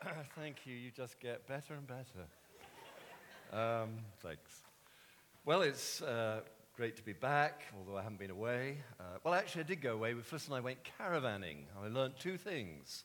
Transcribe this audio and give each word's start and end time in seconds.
Thank 0.36 0.58
you. 0.64 0.74
You 0.74 0.90
just 0.90 1.18
get 1.18 1.46
better 1.48 1.74
and 1.74 1.86
better. 1.86 2.26
Um, 3.52 3.90
thanks. 4.20 4.62
Well, 5.44 5.62
it's 5.62 6.02
uh, 6.02 6.42
great 6.76 6.96
to 6.96 7.02
be 7.02 7.14
back, 7.14 7.62
although 7.76 7.98
I 7.98 8.02
haven't 8.02 8.20
been 8.20 8.30
away. 8.30 8.78
Uh, 9.00 9.04
well, 9.24 9.34
actually, 9.34 9.64
I 9.64 9.66
did 9.66 9.80
go 9.80 9.94
away. 9.94 10.12
Fliss 10.14 10.46
and 10.46 10.54
I 10.54 10.60
went 10.60 10.78
caravanning. 11.00 11.64
I 11.82 11.88
learned 11.88 12.14
two 12.18 12.36
things. 12.36 13.04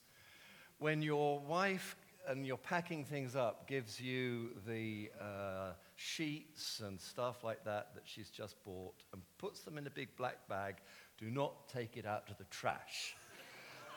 When 0.78 1.02
your 1.02 1.40
wife 1.40 1.96
and 2.28 2.46
you're 2.46 2.56
packing 2.56 3.04
things 3.04 3.34
up 3.34 3.66
gives 3.66 4.00
you 4.00 4.50
the 4.66 5.10
uh, 5.20 5.72
sheets 5.96 6.80
and 6.80 7.00
stuff 7.00 7.42
like 7.42 7.64
that 7.64 7.88
that 7.94 8.04
she's 8.04 8.30
just 8.30 8.62
bought 8.64 8.94
and 9.12 9.20
puts 9.38 9.60
them 9.60 9.78
in 9.78 9.86
a 9.86 9.90
big 9.90 10.14
black 10.16 10.46
bag, 10.48 10.76
do 11.18 11.28
not 11.30 11.68
take 11.68 11.96
it 11.96 12.06
out 12.06 12.26
to 12.28 12.34
the 12.38 12.44
trash. 12.44 13.16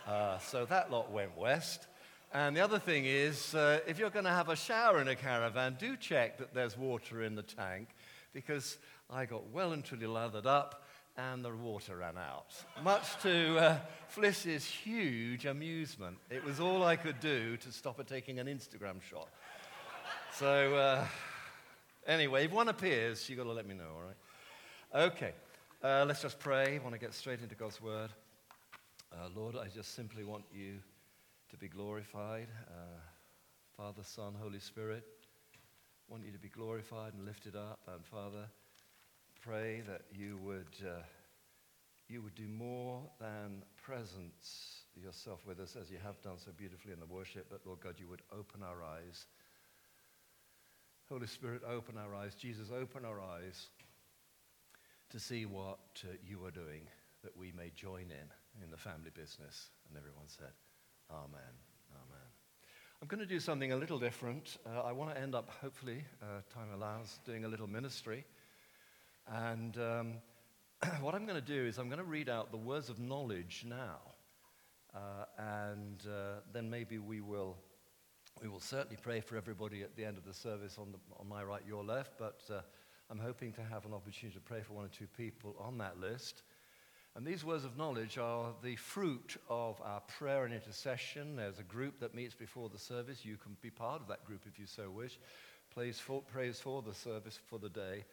Uh, 0.07 0.39
so 0.39 0.64
that 0.64 0.89
lot 0.89 1.11
went 1.11 1.38
west. 1.38 1.88
And 2.34 2.55
the 2.55 2.62
other 2.62 2.80
thing 2.80 3.05
is, 3.05 3.55
uh, 3.55 3.80
if 3.88 3.99
you're 3.99 4.09
going 4.09 4.26
to 4.26 4.31
have 4.31 4.49
a 4.49 4.55
shower 4.55 4.99
in 4.99 5.08
a 5.08 5.16
caravan, 5.16 5.77
do 5.80 5.95
check 5.95 6.38
that 6.40 6.54
there's 6.54 6.77
water 6.77 7.23
in 7.23 7.35
the 7.35 7.41
tank 7.41 7.90
because 8.34 8.77
I 9.09 9.26
got 9.26 9.49
well 9.52 9.72
and 9.72 9.84
truly 9.84 10.08
lathered 10.08 10.45
up 10.45 10.84
and 11.18 11.44
the 11.44 11.52
water 11.52 11.98
ran 11.98 12.18
out. 12.18 12.54
Much 12.84 13.20
to 13.23 13.58
uh, 13.58 13.80
Fliss's 14.09 14.66
huge 14.66 15.45
amusement. 15.45 16.18
It 16.30 16.44
was 16.44 16.59
all 16.59 16.84
I 16.84 16.95
could 16.95 17.20
do 17.20 17.58
to 17.58 17.71
stop 17.71 17.98
her 17.98 18.04
taking 18.04 18.40
an 18.40 18.48
Instagram 18.48 19.02
shot. 19.02 19.30
So, 20.34 20.76
uh, 20.76 21.05
anyway, 22.05 22.46
if 22.46 22.52
one 22.52 22.68
appears, 22.68 23.27
you've 23.30 23.38
got 23.38 23.46
to 23.46 23.54
let 23.54 23.66
me 23.66 23.73
know, 23.73 23.90
all 23.96 24.04
right? 24.04 25.07
Okay, 25.12 25.34
uh, 25.84 26.05
let's 26.05 26.21
just 26.21 26.40
pray. 26.40 26.76
I 26.76 26.80
want 26.80 26.94
to 26.94 26.99
get 26.99 27.13
straight 27.13 27.41
into 27.41 27.55
God's 27.55 27.82
word. 27.82 28.12
Uh, 29.12 29.30
Lord, 29.35 29.55
I 29.55 29.68
just 29.70 29.96
simply 29.96 30.23
want 30.23 30.44
you 30.54 30.80
to 31.49 31.57
be 31.57 31.67
glorified. 31.67 32.47
Uh, 32.67 32.99
Father, 33.75 34.03
Son, 34.03 34.33
Holy 34.39 34.59
Spirit, 34.59 35.03
I 35.53 36.12
want 36.12 36.26
you 36.26 36.31
to 36.31 36.39
be 36.39 36.49
glorified 36.49 37.13
and 37.13 37.26
lifted 37.26 37.55
up. 37.55 37.79
And 37.87 38.05
Father, 38.05 38.49
pray 39.41 39.81
that 39.87 40.01
you 40.12 40.37
would, 40.43 40.76
uh, 40.84 41.04
you 42.09 42.21
would 42.21 42.35
do 42.35 42.48
more 42.48 43.01
than 43.20 43.63
presence 43.81 44.81
yourself 44.95 45.45
with 45.45 45.59
us 45.59 45.77
as 45.79 45.89
you 45.89 45.98
have 46.04 46.21
done 46.21 46.37
so 46.37 46.51
beautifully 46.57 46.91
in 46.91 46.99
the 46.99 47.05
worship, 47.05 47.48
but 47.49 47.61
Lord 47.65 47.79
God, 47.82 47.95
you 47.98 48.07
would 48.07 48.23
open 48.32 48.61
our 48.63 48.84
eyes. 48.84 49.26
Holy 51.09 51.27
Spirit, 51.27 51.61
open 51.70 51.98
our 51.98 52.13
eyes. 52.13 52.35
Jesus, 52.35 52.70
open 52.71 53.05
our 53.05 53.21
eyes 53.21 53.67
to 55.09 55.20
see 55.20 55.45
what 55.45 55.79
uh, 56.04 56.13
you 56.27 56.43
are 56.45 56.51
doing, 56.51 56.82
that 57.23 57.37
we 57.37 57.54
may 57.55 57.71
join 57.76 58.11
in 58.11 58.63
in 58.63 58.71
the 58.71 58.77
family 58.77 59.11
business. 59.13 59.70
And 59.87 59.98
everyone 59.98 60.27
said, 60.27 60.51
Amen. 61.10 61.40
Amen. 61.94 62.27
I'm 63.02 63.08
going 63.08 63.22
to 63.22 63.26
do 63.26 63.40
something 63.40 63.72
a 63.72 63.77
little 63.77 63.98
different. 63.98 64.58
Uh, 64.66 64.81
I 64.81 64.91
want 64.91 65.16
to 65.16 65.22
end 65.22 65.36
up, 65.36 65.50
hopefully, 65.62 66.03
uh, 66.22 66.41
time 66.53 66.68
allows, 66.75 67.22
doing 67.25 67.46
a 67.46 67.47
little 67.47 67.68
ministry. 67.68 68.25
And 69.25 69.78
um, 69.78 70.13
what 71.00 71.16
I'm 71.16 71.25
going 71.25 71.40
to 71.40 71.46
do 71.46 71.66
is 71.66 71.78
I'm 71.78 71.88
going 71.88 72.00
to 72.00 72.03
read 72.03 72.28
out 72.28 72.52
the 72.52 72.58
words 72.58 72.90
of 72.90 73.00
knowledge 73.00 73.63
now. 73.66 74.00
Uh, 74.94 75.00
and 75.38 76.03
uh, 76.08 76.41
then 76.52 76.69
maybe 76.69 76.97
we 76.97 77.22
will, 77.22 77.56
we 78.41 78.50
will 78.50 78.59
certainly 78.59 78.97
pray 79.02 79.22
for 79.22 79.38
everybody 79.38 79.84
at 79.84 79.96
the 79.96 80.03
end 80.03 80.18
of 80.18 80.25
the 80.25 80.34
service 80.34 80.78
on, 80.78 80.91
the, 80.91 80.97
on 81.18 81.30
my 81.30 81.41
right, 81.41 81.62
your 81.66 81.85
left. 81.85 82.18
But 82.19 82.41
uh, 82.52 82.59
I'm 83.09 83.19
hoping 83.19 83.53
to 83.53 83.63
have 83.63 83.85
an 83.85 83.94
opportunity 83.94 84.38
to 84.38 84.44
pray 84.44 84.59
for 84.62 84.74
one 84.74 84.84
or 84.84 84.90
two 84.90 85.08
people 85.16 85.56
on 85.58 85.78
that 85.78 86.02
list. 86.02 86.44
And 87.18 87.25
these 87.25 87.44
words 87.44 87.66
of 87.66 87.75
knowledge 87.75 88.19
are 88.19 88.53
the 88.62 88.75
fruit 88.75 89.38
of 89.50 89.81
our 89.84 90.01
prayer 90.01 90.46
and 90.46 90.53
intercession. 90.53 91.35
There's 91.35 91.57
a 91.57 91.63
group 91.63 92.00
that 92.00 92.13
meets 92.13 92.35
before 92.35 92.69
the 92.69 92.78
service. 92.78 93.25
You 93.25 93.38
can 93.38 93.57
be 93.59 93.72
part 93.72 94.03
of 94.03 94.07
that 94.09 94.23
group 94.23 94.41
if 94.46 94.59
you 94.59 94.68
so 94.68 94.91
wish. 94.91 95.18
Praise 95.73 96.00
for, 96.00 96.22
praise 96.22 96.59
for 96.59 96.84
the 96.84 96.94
service 96.94 97.40
for 97.47 97.57
the 97.57 97.69
day. 97.69 98.06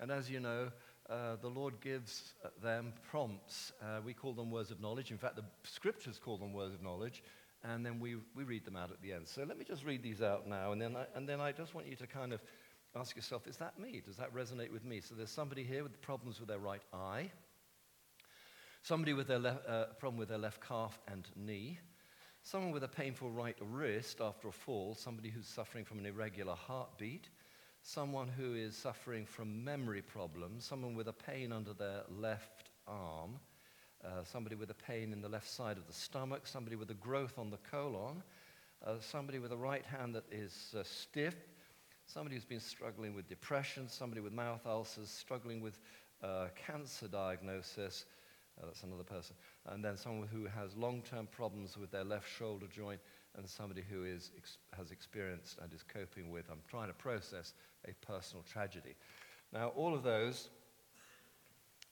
And 0.00 0.10
as 0.10 0.30
you 0.30 0.40
know, 0.40 0.70
uh, 1.10 1.36
the 1.42 1.50
Lord 1.50 1.82
gives 1.82 2.32
them 2.62 2.94
prompts. 3.10 3.72
Uh, 3.82 4.00
we 4.02 4.14
call 4.14 4.32
them 4.32 4.50
words 4.50 4.70
of 4.70 4.80
knowledge. 4.80 5.10
In 5.10 5.18
fact, 5.18 5.36
the 5.36 5.44
scriptures 5.64 6.18
call 6.18 6.38
them 6.38 6.54
words 6.54 6.72
of 6.72 6.82
knowledge. 6.82 7.22
And 7.62 7.84
then 7.84 8.00
we, 8.00 8.16
we 8.34 8.44
read 8.44 8.64
them 8.64 8.76
out 8.76 8.90
at 8.90 9.02
the 9.02 9.12
end. 9.12 9.28
So 9.28 9.44
let 9.44 9.58
me 9.58 9.66
just 9.66 9.84
read 9.84 10.02
these 10.02 10.22
out 10.22 10.48
now. 10.48 10.72
And 10.72 10.80
then, 10.80 10.96
I, 10.96 11.04
and 11.14 11.28
then 11.28 11.42
I 11.42 11.52
just 11.52 11.74
want 11.74 11.88
you 11.88 11.96
to 11.96 12.06
kind 12.06 12.32
of 12.32 12.40
ask 12.94 13.16
yourself, 13.16 13.46
is 13.46 13.58
that 13.58 13.78
me? 13.78 14.00
Does 14.02 14.16
that 14.16 14.34
resonate 14.34 14.72
with 14.72 14.86
me? 14.86 15.02
So 15.02 15.14
there's 15.14 15.28
somebody 15.28 15.62
here 15.62 15.82
with 15.82 16.00
problems 16.00 16.40
with 16.40 16.48
their 16.48 16.58
right 16.58 16.80
eye. 16.94 17.30
Somebody 18.86 19.14
with 19.14 19.30
a 19.30 19.36
uh, 19.68 19.94
problem 19.94 20.16
with 20.16 20.28
their 20.28 20.38
left 20.38 20.60
calf 20.60 20.96
and 21.08 21.26
knee. 21.34 21.80
Someone 22.44 22.70
with 22.70 22.84
a 22.84 22.88
painful 22.88 23.32
right 23.32 23.56
wrist 23.60 24.20
after 24.20 24.46
a 24.46 24.52
fall. 24.52 24.94
Somebody 24.94 25.28
who's 25.28 25.48
suffering 25.48 25.84
from 25.84 25.98
an 25.98 26.06
irregular 26.06 26.54
heartbeat. 26.54 27.28
Someone 27.82 28.28
who 28.28 28.54
is 28.54 28.76
suffering 28.76 29.26
from 29.26 29.64
memory 29.64 30.02
problems. 30.02 30.64
Someone 30.64 30.94
with 30.94 31.08
a 31.08 31.12
pain 31.12 31.50
under 31.50 31.72
their 31.72 32.02
left 32.08 32.70
arm. 32.86 33.40
Uh, 34.04 34.22
somebody 34.22 34.54
with 34.54 34.70
a 34.70 34.74
pain 34.74 35.12
in 35.12 35.20
the 35.20 35.28
left 35.28 35.50
side 35.50 35.78
of 35.78 35.88
the 35.88 35.92
stomach. 35.92 36.46
Somebody 36.46 36.76
with 36.76 36.92
a 36.92 36.94
growth 36.94 37.40
on 37.40 37.50
the 37.50 37.58
colon. 37.68 38.22
Uh, 38.86 39.00
somebody 39.00 39.40
with 39.40 39.50
a 39.50 39.56
right 39.56 39.84
hand 39.84 40.14
that 40.14 40.26
is 40.30 40.76
uh, 40.78 40.84
stiff. 40.84 41.34
Somebody 42.06 42.36
who's 42.36 42.44
been 42.44 42.60
struggling 42.60 43.16
with 43.16 43.28
depression. 43.28 43.88
Somebody 43.88 44.20
with 44.20 44.32
mouth 44.32 44.64
ulcers, 44.64 45.10
struggling 45.10 45.60
with 45.60 45.76
uh, 46.22 46.46
cancer 46.54 47.08
diagnosis 47.08 48.04
uh, 48.60 48.66
that's 48.66 48.82
another 48.82 49.04
person. 49.04 49.36
And 49.66 49.84
then 49.84 49.96
someone 49.96 50.28
who 50.28 50.46
has 50.46 50.76
long 50.76 51.02
term 51.02 51.26
problems 51.30 51.76
with 51.76 51.90
their 51.90 52.04
left 52.04 52.28
shoulder 52.28 52.66
joint, 52.66 53.00
and 53.36 53.48
somebody 53.48 53.82
who 53.88 54.04
is, 54.04 54.30
ex- 54.36 54.58
has 54.76 54.90
experienced 54.90 55.58
and 55.62 55.72
is 55.72 55.82
coping 55.82 56.30
with, 56.30 56.46
I'm 56.50 56.62
trying 56.68 56.88
to 56.88 56.94
process 56.94 57.52
a 57.86 57.92
personal 58.06 58.42
tragedy. 58.50 58.94
Now, 59.52 59.68
all 59.68 59.94
of 59.94 60.02
those 60.02 60.48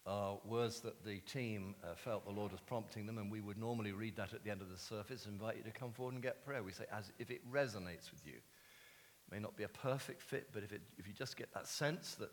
are 0.06 0.38
words 0.44 0.80
that 0.80 1.04
the 1.04 1.19
team 1.20 1.75
uh, 1.82 1.94
felt 1.94 2.25
the 2.25 2.32
Lord 2.32 2.52
was 2.52 2.60
prompting 2.60 3.06
them, 3.06 3.19
and 3.19 3.31
we 3.31 3.41
would 3.41 3.58
normally 3.58 3.92
read 3.92 4.16
that 4.16 4.34
at 4.34 4.44
the 4.44 4.50
end 4.50 4.60
of 4.60 4.70
the 4.70 4.78
service 4.78 5.25
and 5.25 5.34
invite 5.34 5.56
you 5.56 5.62
to 5.62 5.70
come 5.70 5.92
forward 5.92 6.14
and 6.14 6.22
get 6.22 6.44
prayer. 6.44 6.62
We 6.62 6.72
say, 6.72 6.84
as 6.92 7.10
if 7.19 7.31
it 7.31 7.41
resonates 7.50 8.10
with 8.10 8.26
you. 8.26 8.34
It 8.34 9.32
may 9.32 9.38
not 9.38 9.56
be 9.56 9.64
a 9.64 9.69
perfect 9.69 10.20
fit, 10.20 10.48
but 10.52 10.62
if, 10.62 10.72
it, 10.72 10.82
if 10.98 11.06
you 11.06 11.14
just 11.14 11.36
get 11.36 11.52
that 11.54 11.66
sense 11.66 12.16
that 12.16 12.32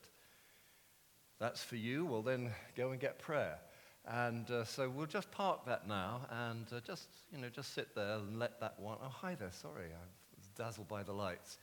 that's 1.39 1.63
for 1.63 1.77
you, 1.77 2.05
well, 2.05 2.21
then 2.21 2.51
go 2.75 2.91
and 2.91 2.99
get 2.99 3.19
prayer. 3.19 3.57
And 4.07 4.49
uh, 4.49 4.65
so 4.65 4.89
we'll 4.89 5.05
just 5.05 5.31
park 5.31 5.65
that 5.67 5.87
now 5.87 6.21
and 6.49 6.65
uh, 6.75 6.79
just, 6.79 7.07
you 7.31 7.37
know, 7.37 7.49
just 7.49 7.73
sit 7.75 7.93
there 7.95 8.15
and 8.15 8.39
let 8.39 8.59
that 8.59 8.79
one. 8.79 8.97
Oh, 9.01 9.09
hi 9.09 9.35
there, 9.35 9.51
sorry, 9.51 9.85
I 9.85 10.05
was 10.35 10.47
dazzled 10.57 10.87
by 10.87 11.03
the 11.03 11.13
lights. 11.13 11.59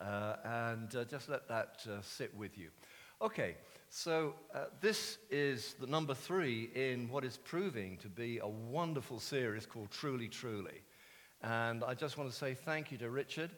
Uh, 0.00 0.36
and 0.44 0.94
uh, 0.94 1.04
just 1.04 1.28
let 1.28 1.48
that 1.48 1.80
uh, 1.90 2.02
sit 2.02 2.36
with 2.36 2.58
you. 2.58 2.68
Okay, 3.22 3.56
so 3.88 4.34
uh, 4.54 4.66
this 4.80 5.18
is 5.30 5.74
the 5.80 5.86
number 5.86 6.14
three 6.14 6.70
in 6.74 7.08
what 7.08 7.24
is 7.24 7.38
proving 7.38 7.96
to 7.96 8.08
be 8.08 8.38
a 8.38 8.46
wonderful 8.46 9.18
series 9.18 9.64
called 9.64 9.90
Truly, 9.90 10.28
Truly. 10.28 10.82
And 11.42 11.82
I 11.82 11.94
just 11.94 12.18
want 12.18 12.30
to 12.30 12.36
say 12.36 12.54
thank 12.54 12.92
you 12.92 12.98
to 12.98 13.10
Richard, 13.10 13.50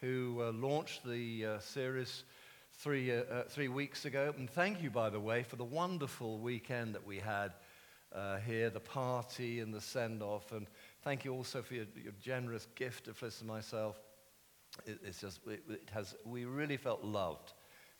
who 0.00 0.50
launched 0.54 1.06
the 1.06 1.58
series 1.60 2.24
three, 2.72 3.12
three 3.48 3.68
weeks 3.68 4.04
ago. 4.04 4.34
And 4.36 4.48
thank 4.50 4.82
you, 4.82 4.90
by 4.90 5.10
the 5.10 5.20
way, 5.20 5.42
for 5.42 5.56
the 5.56 5.64
wonderful 5.64 6.38
weekend 6.38 6.94
that 6.94 7.06
we 7.06 7.18
had 7.18 7.52
uh, 8.14 8.38
here, 8.38 8.70
the 8.70 8.80
party 8.80 9.60
and 9.60 9.72
the 9.72 9.80
send 9.80 10.22
off. 10.22 10.52
And 10.52 10.66
thank 11.02 11.24
you 11.24 11.32
also 11.34 11.62
for 11.62 11.74
your, 11.74 11.86
your 12.02 12.12
generous 12.20 12.66
gift 12.74 13.08
of 13.08 13.18
Fliss 13.18 13.40
and 13.40 13.48
myself. 13.48 14.00
It, 14.86 14.98
it's 15.04 15.20
just, 15.20 15.40
it, 15.46 15.62
it, 15.68 15.88
has, 15.92 16.14
we 16.24 16.44
really 16.44 16.76
felt 16.76 17.04
loved. 17.04 17.52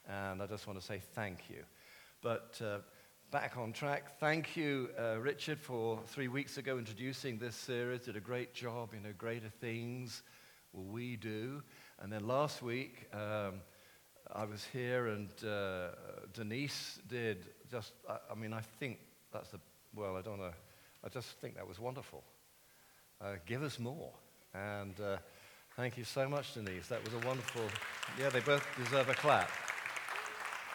And 0.08 0.42
I 0.42 0.46
just 0.46 0.66
want 0.66 0.78
to 0.80 0.84
say 0.84 1.00
thank 1.14 1.50
you. 1.50 1.64
But 2.22 2.60
uh, 2.64 2.78
back 3.30 3.56
on 3.56 3.72
track. 3.72 4.18
Thank 4.18 4.56
you, 4.56 4.88
uh, 4.98 5.18
Richard, 5.18 5.60
for 5.60 6.00
three 6.06 6.28
weeks 6.28 6.56
ago 6.56 6.78
introducing 6.78 7.38
this 7.38 7.54
series. 7.54 8.02
Did 8.02 8.16
a 8.16 8.20
great 8.20 8.54
job, 8.54 8.94
you 8.94 9.00
know, 9.00 9.12
greater 9.16 9.50
things 9.60 10.22
will 10.72 10.84
we 10.84 11.16
do. 11.16 11.62
And 12.00 12.12
then 12.12 12.26
last 12.26 12.62
week, 12.62 13.06
um, 13.12 13.60
I 14.32 14.44
was 14.44 14.66
here 14.72 15.08
and 15.08 15.28
uh, 15.44 15.88
Denise 16.32 17.00
did 17.08 17.46
just, 17.70 17.92
I, 18.08 18.18
I, 18.30 18.34
mean, 18.34 18.52
I 18.52 18.60
think 18.60 18.98
that's 19.32 19.50
the 19.50 19.60
well, 19.94 20.16
I 20.16 20.22
don't 20.22 20.38
know. 20.38 20.52
I 21.04 21.08
just 21.08 21.28
think 21.40 21.56
that 21.56 21.66
was 21.66 21.78
wonderful. 21.78 22.22
Uh, 23.20 23.34
give 23.46 23.62
us 23.62 23.78
more. 23.78 24.10
And 24.54 24.94
uh, 25.00 25.16
thank 25.76 25.96
you 25.96 26.04
so 26.04 26.28
much, 26.28 26.54
Denise. 26.54 26.88
That 26.88 27.04
was 27.04 27.14
a 27.14 27.26
wonderful, 27.26 27.62
yeah, 28.18 28.28
they 28.28 28.40
both 28.40 28.66
deserve 28.76 29.08
a 29.08 29.14
clap. 29.14 29.50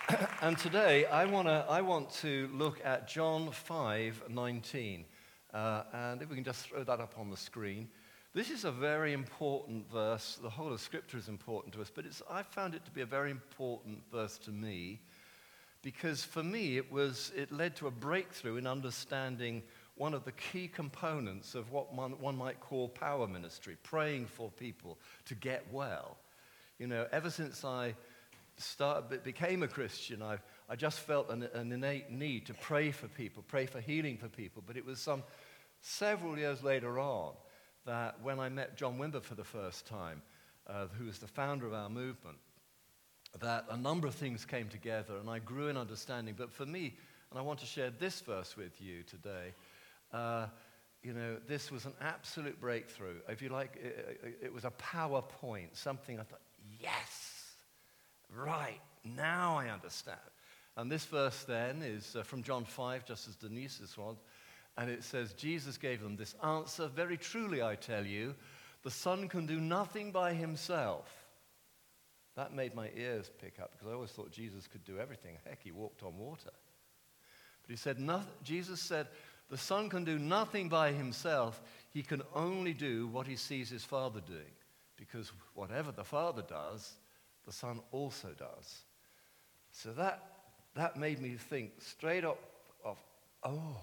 and 0.42 0.57
today 0.57 1.06
I, 1.06 1.25
wanna, 1.25 1.65
I 1.69 1.81
want 1.81 2.10
to 2.15 2.50
look 2.54 2.80
at 2.83 3.07
John 3.07 3.51
5 3.51 4.24
19. 4.30 5.06
Uh, 5.54 5.83
and 5.94 6.21
if 6.21 6.30
we 6.30 6.36
can 6.36 6.44
just 6.44 6.68
throw 6.68 6.83
that 6.83 7.00
up 7.00 7.13
on 7.18 7.30
the 7.30 7.38
screen. 7.38 7.88
This 8.33 8.50
is 8.50 8.66
a 8.66 8.71
very 8.71 9.13
important 9.13 9.88
verse. 9.92 10.39
The 10.42 10.50
whole 10.50 10.74
of 10.74 10.81
Scripture 10.81 11.19
is 11.19 11.27
important 11.27 11.71
to 11.75 11.81
us, 11.81 11.92
but 11.94 12.06
I 12.30 12.42
found 12.42 12.74
it 12.74 12.83
to 12.86 12.92
be 12.92 13.01
a 13.01 13.06
very 13.06 13.30
important 13.30 14.01
verse 14.12 14.39
to 14.39 14.51
me 14.51 15.01
because 15.83 16.24
for 16.24 16.41
me 16.41 16.77
it 16.77 16.91
was 16.91 17.31
it 17.35 17.51
led 17.51 17.75
to 17.75 17.88
a 17.88 17.91
breakthrough 17.91 18.56
in 18.56 18.65
understanding 18.65 19.62
one 19.95 20.13
of 20.15 20.25
the 20.25 20.31
key 20.31 20.68
components 20.68 21.53
of 21.53 21.71
what 21.71 21.94
one, 21.94 22.13
one 22.19 22.35
might 22.35 22.59
call 22.59 22.89
power 22.89 23.27
ministry, 23.27 23.77
praying 23.83 24.25
for 24.25 24.50
people 24.50 24.97
to 25.25 25.35
get 25.35 25.63
well. 25.71 26.18
You 26.80 26.88
know, 26.88 27.06
ever 27.12 27.30
since 27.30 27.63
I 27.63 27.94
start, 28.57 29.24
became 29.24 29.62
a 29.62 29.68
Christian, 29.68 30.21
I, 30.24 30.39
I 30.68 30.75
just 30.75 31.00
felt 31.01 31.30
an, 31.30 31.44
an 31.53 31.71
innate 31.71 32.09
need 32.09 32.47
to 32.47 32.53
pray 32.56 32.91
for 32.91 33.07
people, 33.07 33.44
pray 33.47 33.68
for 33.68 33.80
healing 33.80 34.18
for 34.18 34.30
people. 34.30 34.63
But 34.65 34.77
it 34.77 34.85
was 34.85 35.00
some 35.00 35.24
several 35.81 36.38
years 36.38 36.63
later 36.63 37.00
on 37.00 37.33
that 37.85 38.19
when 38.24 38.39
I 38.39 38.50
met 38.50 38.75
John 38.75 38.97
Wimber 38.97 39.21
for 39.21 39.35
the 39.35 39.44
first 39.44 39.85
time, 39.85 40.24
uh, 40.65 40.88
who 40.97 41.06
was 41.06 41.19
the 41.19 41.27
founder 41.27 41.68
of 41.68 41.74
our 41.74 41.89
movement, 41.89 42.38
that 43.39 43.65
a 43.69 43.77
number 43.77 44.07
of 44.07 44.15
things 44.15 44.45
came 44.45 44.68
together 44.68 45.18
and 45.18 45.30
I 45.30 45.39
grew 45.39 45.68
in 45.68 45.77
understanding. 45.77 46.35
But 46.38 46.51
for 46.51 46.65
me, 46.65 46.95
and 47.31 47.39
I 47.39 47.41
want 47.41 47.59
to 47.59 47.65
share 47.65 47.89
this 47.89 48.21
verse 48.21 48.56
with 48.56 48.80
you 48.80 49.03
today, 49.03 49.53
uh, 50.13 50.47
you 51.01 51.13
know, 51.13 51.38
this 51.47 51.71
was 51.71 51.85
an 51.85 51.94
absolute 52.00 52.59
breakthrough. 52.62 53.15
If 53.27 53.41
you 53.41 53.50
like, 53.50 53.75
it, 53.75 54.39
it 54.44 54.53
was 54.53 54.65
a 54.65 54.71
PowerPoint, 54.71 55.69
something 55.74 56.19
I 56.19 56.24
thought, 56.24 56.39
yes, 56.80 57.56
right, 58.33 58.80
now 59.03 59.57
I 59.57 59.69
understand. 59.69 60.19
And 60.77 60.91
this 60.91 61.06
verse 61.06 61.44
then 61.44 61.81
is 61.81 62.15
uh, 62.15 62.24
from 62.24 62.41
John 62.41 62.65
5, 62.65 63.06
just 63.06 63.27
as 63.27 63.35
Denise's 63.35 63.97
was. 63.97 64.18
And 64.77 64.89
it 64.89 65.03
says, 65.03 65.33
Jesus 65.33 65.77
gave 65.77 66.01
them 66.01 66.15
this 66.15 66.35
answer 66.44 66.88
Very 66.88 67.18
truly, 67.18 67.62
I 67.62 67.75
tell 67.75 68.06
you, 68.06 68.33
the 68.83 68.91
Son 68.91 69.27
can 69.27 69.45
do 69.45 69.59
nothing 69.59 70.12
by 70.12 70.33
himself. 70.33 71.22
That 72.35 72.53
made 72.53 72.74
my 72.74 72.89
ears 72.95 73.30
pick 73.41 73.59
up 73.62 73.71
because 73.71 73.88
I 73.88 73.94
always 73.94 74.12
thought 74.12 74.31
Jesus 74.31 74.68
could 74.68 74.83
do 74.83 74.97
everything. 74.97 75.38
Heck, 75.45 75.62
he 75.63 75.71
walked 75.71 76.03
on 76.03 76.18
water. 76.18 76.50
But 77.62 77.69
he 77.69 77.75
said, 77.75 77.97
Jesus 78.44 78.81
said, 78.81 79.07
the 79.50 79.57
Son 79.57 79.89
can 79.89 80.03
do 80.03 80.18
nothing 80.18 80.68
by 80.68 80.91
himself. 80.91 81.62
He 81.91 82.01
can 82.01 82.24
only 82.33 82.74
do 82.74 83.07
what 83.07 83.27
he 83.27 83.35
sees 83.35 83.69
his 83.69 83.83
Father 83.83 84.19
doing. 84.19 84.51
Because 84.97 85.31
whatever 85.53 85.91
the 85.91 86.03
Father 86.03 86.44
does, 86.47 86.94
the 87.45 87.51
Son 87.51 87.80
also 87.91 88.30
does. 88.38 88.81
So 89.71 89.91
that, 89.94 90.24
that 90.75 90.97
made 90.97 91.21
me 91.21 91.35
think 91.35 91.74
straight 91.80 92.25
up 92.25 92.39
of, 92.83 92.97
oh. 93.44 93.77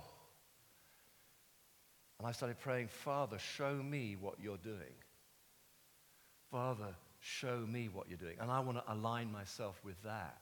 And 2.19 2.27
I 2.27 2.33
started 2.33 2.59
praying, 2.59 2.89
Father, 2.89 3.39
show 3.39 3.75
me 3.75 4.17
what 4.21 4.35
you're 4.43 4.57
doing. 4.57 4.95
Father, 6.51 6.95
show 7.21 7.59
me 7.59 7.89
what 7.89 8.09
you're 8.09 8.19
doing. 8.19 8.37
And 8.41 8.51
I 8.51 8.61
want 8.61 8.79
to 8.79 8.93
align 8.93 9.31
myself 9.31 9.81
with 9.85 10.03
that. 10.03 10.41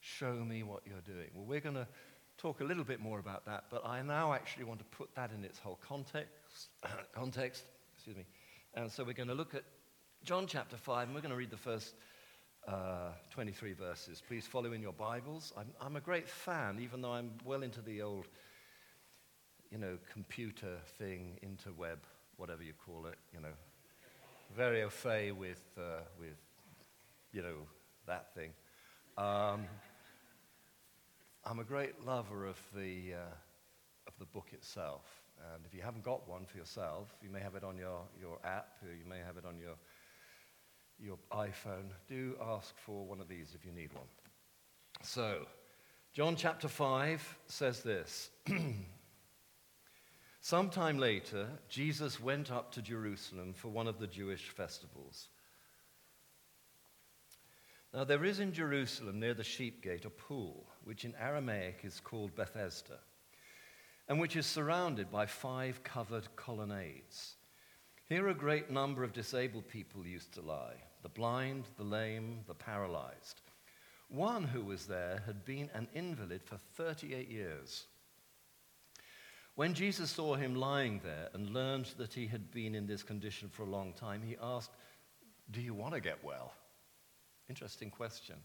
Show 0.00 0.34
me 0.34 0.62
what 0.62 0.82
you're 0.86 1.00
doing. 1.00 1.28
Well, 1.34 1.46
we're 1.46 1.60
going 1.60 1.76
to 1.76 1.86
talk 2.36 2.60
a 2.60 2.64
little 2.64 2.84
bit 2.84 3.00
more 3.00 3.18
about 3.18 3.46
that, 3.46 3.64
but 3.70 3.86
I 3.86 4.02
now 4.02 4.32
actually 4.32 4.64
want 4.64 4.80
to 4.80 4.84
put 4.86 5.14
that 5.14 5.30
in 5.36 5.44
its 5.44 5.58
whole 5.58 5.78
context. 5.86 6.68
context 7.14 7.64
excuse 7.94 8.16
me. 8.16 8.24
And 8.74 8.90
so 8.90 9.04
we're 9.04 9.14
going 9.14 9.28
to 9.28 9.34
look 9.34 9.54
at 9.54 9.62
John 10.24 10.46
chapter 10.46 10.76
5, 10.76 11.06
and 11.06 11.14
we're 11.14 11.22
going 11.22 11.30
to 11.30 11.36
read 11.36 11.50
the 11.50 11.56
first 11.56 11.94
uh, 12.66 13.12
23 13.32 13.72
verses. 13.72 14.22
Please 14.26 14.46
follow 14.46 14.72
in 14.72 14.82
your 14.82 14.92
Bibles. 14.92 15.52
I'm, 15.56 15.68
I'm 15.80 15.96
a 15.96 16.00
great 16.00 16.28
fan, 16.28 16.78
even 16.80 17.00
though 17.00 17.12
I'm 17.12 17.30
well 17.44 17.62
into 17.62 17.80
the 17.80 18.02
old 18.02 18.26
you 19.70 19.78
know, 19.78 19.98
computer 20.12 20.76
thing, 20.98 21.38
interweb, 21.42 21.98
whatever 22.36 22.62
you 22.62 22.72
call 22.86 23.06
it, 23.06 23.16
you 23.32 23.40
know, 23.40 23.54
very 24.56 24.82
au 24.84 24.88
fait 24.88 25.32
with, 25.32 25.62
uh, 25.76 26.00
with 26.18 26.36
you 27.32 27.42
know, 27.42 27.66
that 28.06 28.34
thing. 28.34 28.50
Um, 29.18 29.66
I'm 31.44 31.58
a 31.58 31.64
great 31.64 32.06
lover 32.06 32.46
of 32.46 32.58
the, 32.74 33.14
uh, 33.14 33.34
of 34.06 34.12
the 34.18 34.26
book 34.26 34.48
itself. 34.52 35.02
And 35.52 35.64
if 35.66 35.74
you 35.74 35.82
haven't 35.82 36.04
got 36.04 36.28
one 36.28 36.44
for 36.46 36.56
yourself, 36.56 37.08
you 37.20 37.30
may 37.30 37.40
have 37.40 37.56
it 37.56 37.64
on 37.64 37.76
your, 37.76 38.02
your 38.20 38.38
app, 38.44 38.76
or 38.82 38.92
you 38.92 39.04
may 39.08 39.18
have 39.18 39.36
it 39.36 39.44
on 39.44 39.58
your, 39.58 39.74
your 40.98 41.18
iPhone. 41.32 41.90
Do 42.08 42.36
ask 42.40 42.76
for 42.78 43.04
one 43.04 43.20
of 43.20 43.28
these 43.28 43.54
if 43.54 43.64
you 43.64 43.72
need 43.72 43.92
one. 43.92 44.06
So, 45.02 45.46
John 46.12 46.36
chapter 46.36 46.68
5 46.68 47.38
says 47.48 47.82
this 47.82 48.30
Sometime 50.44 50.98
later, 50.98 51.48
Jesus 51.70 52.20
went 52.20 52.52
up 52.52 52.70
to 52.72 52.82
Jerusalem 52.82 53.54
for 53.54 53.68
one 53.68 53.86
of 53.86 53.98
the 53.98 54.06
Jewish 54.06 54.50
festivals. 54.50 55.28
Now, 57.94 58.04
there 58.04 58.26
is 58.26 58.40
in 58.40 58.52
Jerusalem 58.52 59.20
near 59.20 59.32
the 59.32 59.42
sheep 59.42 59.82
gate 59.82 60.04
a 60.04 60.10
pool, 60.10 60.66
which 60.84 61.06
in 61.06 61.14
Aramaic 61.18 61.80
is 61.82 61.98
called 61.98 62.36
Bethesda, 62.36 62.98
and 64.06 64.20
which 64.20 64.36
is 64.36 64.44
surrounded 64.44 65.10
by 65.10 65.24
five 65.24 65.82
covered 65.82 66.28
colonnades. 66.36 67.36
Here 68.10 68.28
a 68.28 68.34
great 68.34 68.70
number 68.70 69.02
of 69.02 69.14
disabled 69.14 69.66
people 69.66 70.06
used 70.06 70.34
to 70.34 70.42
lie 70.42 70.76
the 71.02 71.08
blind, 71.08 71.68
the 71.78 71.84
lame, 71.84 72.40
the 72.46 72.54
paralyzed. 72.54 73.40
One 74.08 74.44
who 74.44 74.62
was 74.62 74.84
there 74.84 75.22
had 75.24 75.46
been 75.46 75.70
an 75.72 75.88
invalid 75.94 76.42
for 76.44 76.58
38 76.76 77.30
years. 77.30 77.86
When 79.56 79.74
Jesus 79.74 80.10
saw 80.10 80.34
him 80.34 80.56
lying 80.56 81.00
there 81.04 81.28
and 81.32 81.50
learned 81.50 81.86
that 81.98 82.12
he 82.12 82.26
had 82.26 82.50
been 82.50 82.74
in 82.74 82.86
this 82.86 83.04
condition 83.04 83.48
for 83.48 83.62
a 83.62 83.70
long 83.70 83.92
time, 83.92 84.20
he 84.22 84.36
asked, 84.42 84.72
Do 85.50 85.60
you 85.60 85.74
want 85.74 85.94
to 85.94 86.00
get 86.00 86.22
well? 86.24 86.52
Interesting 87.48 87.90
question. 87.90 88.36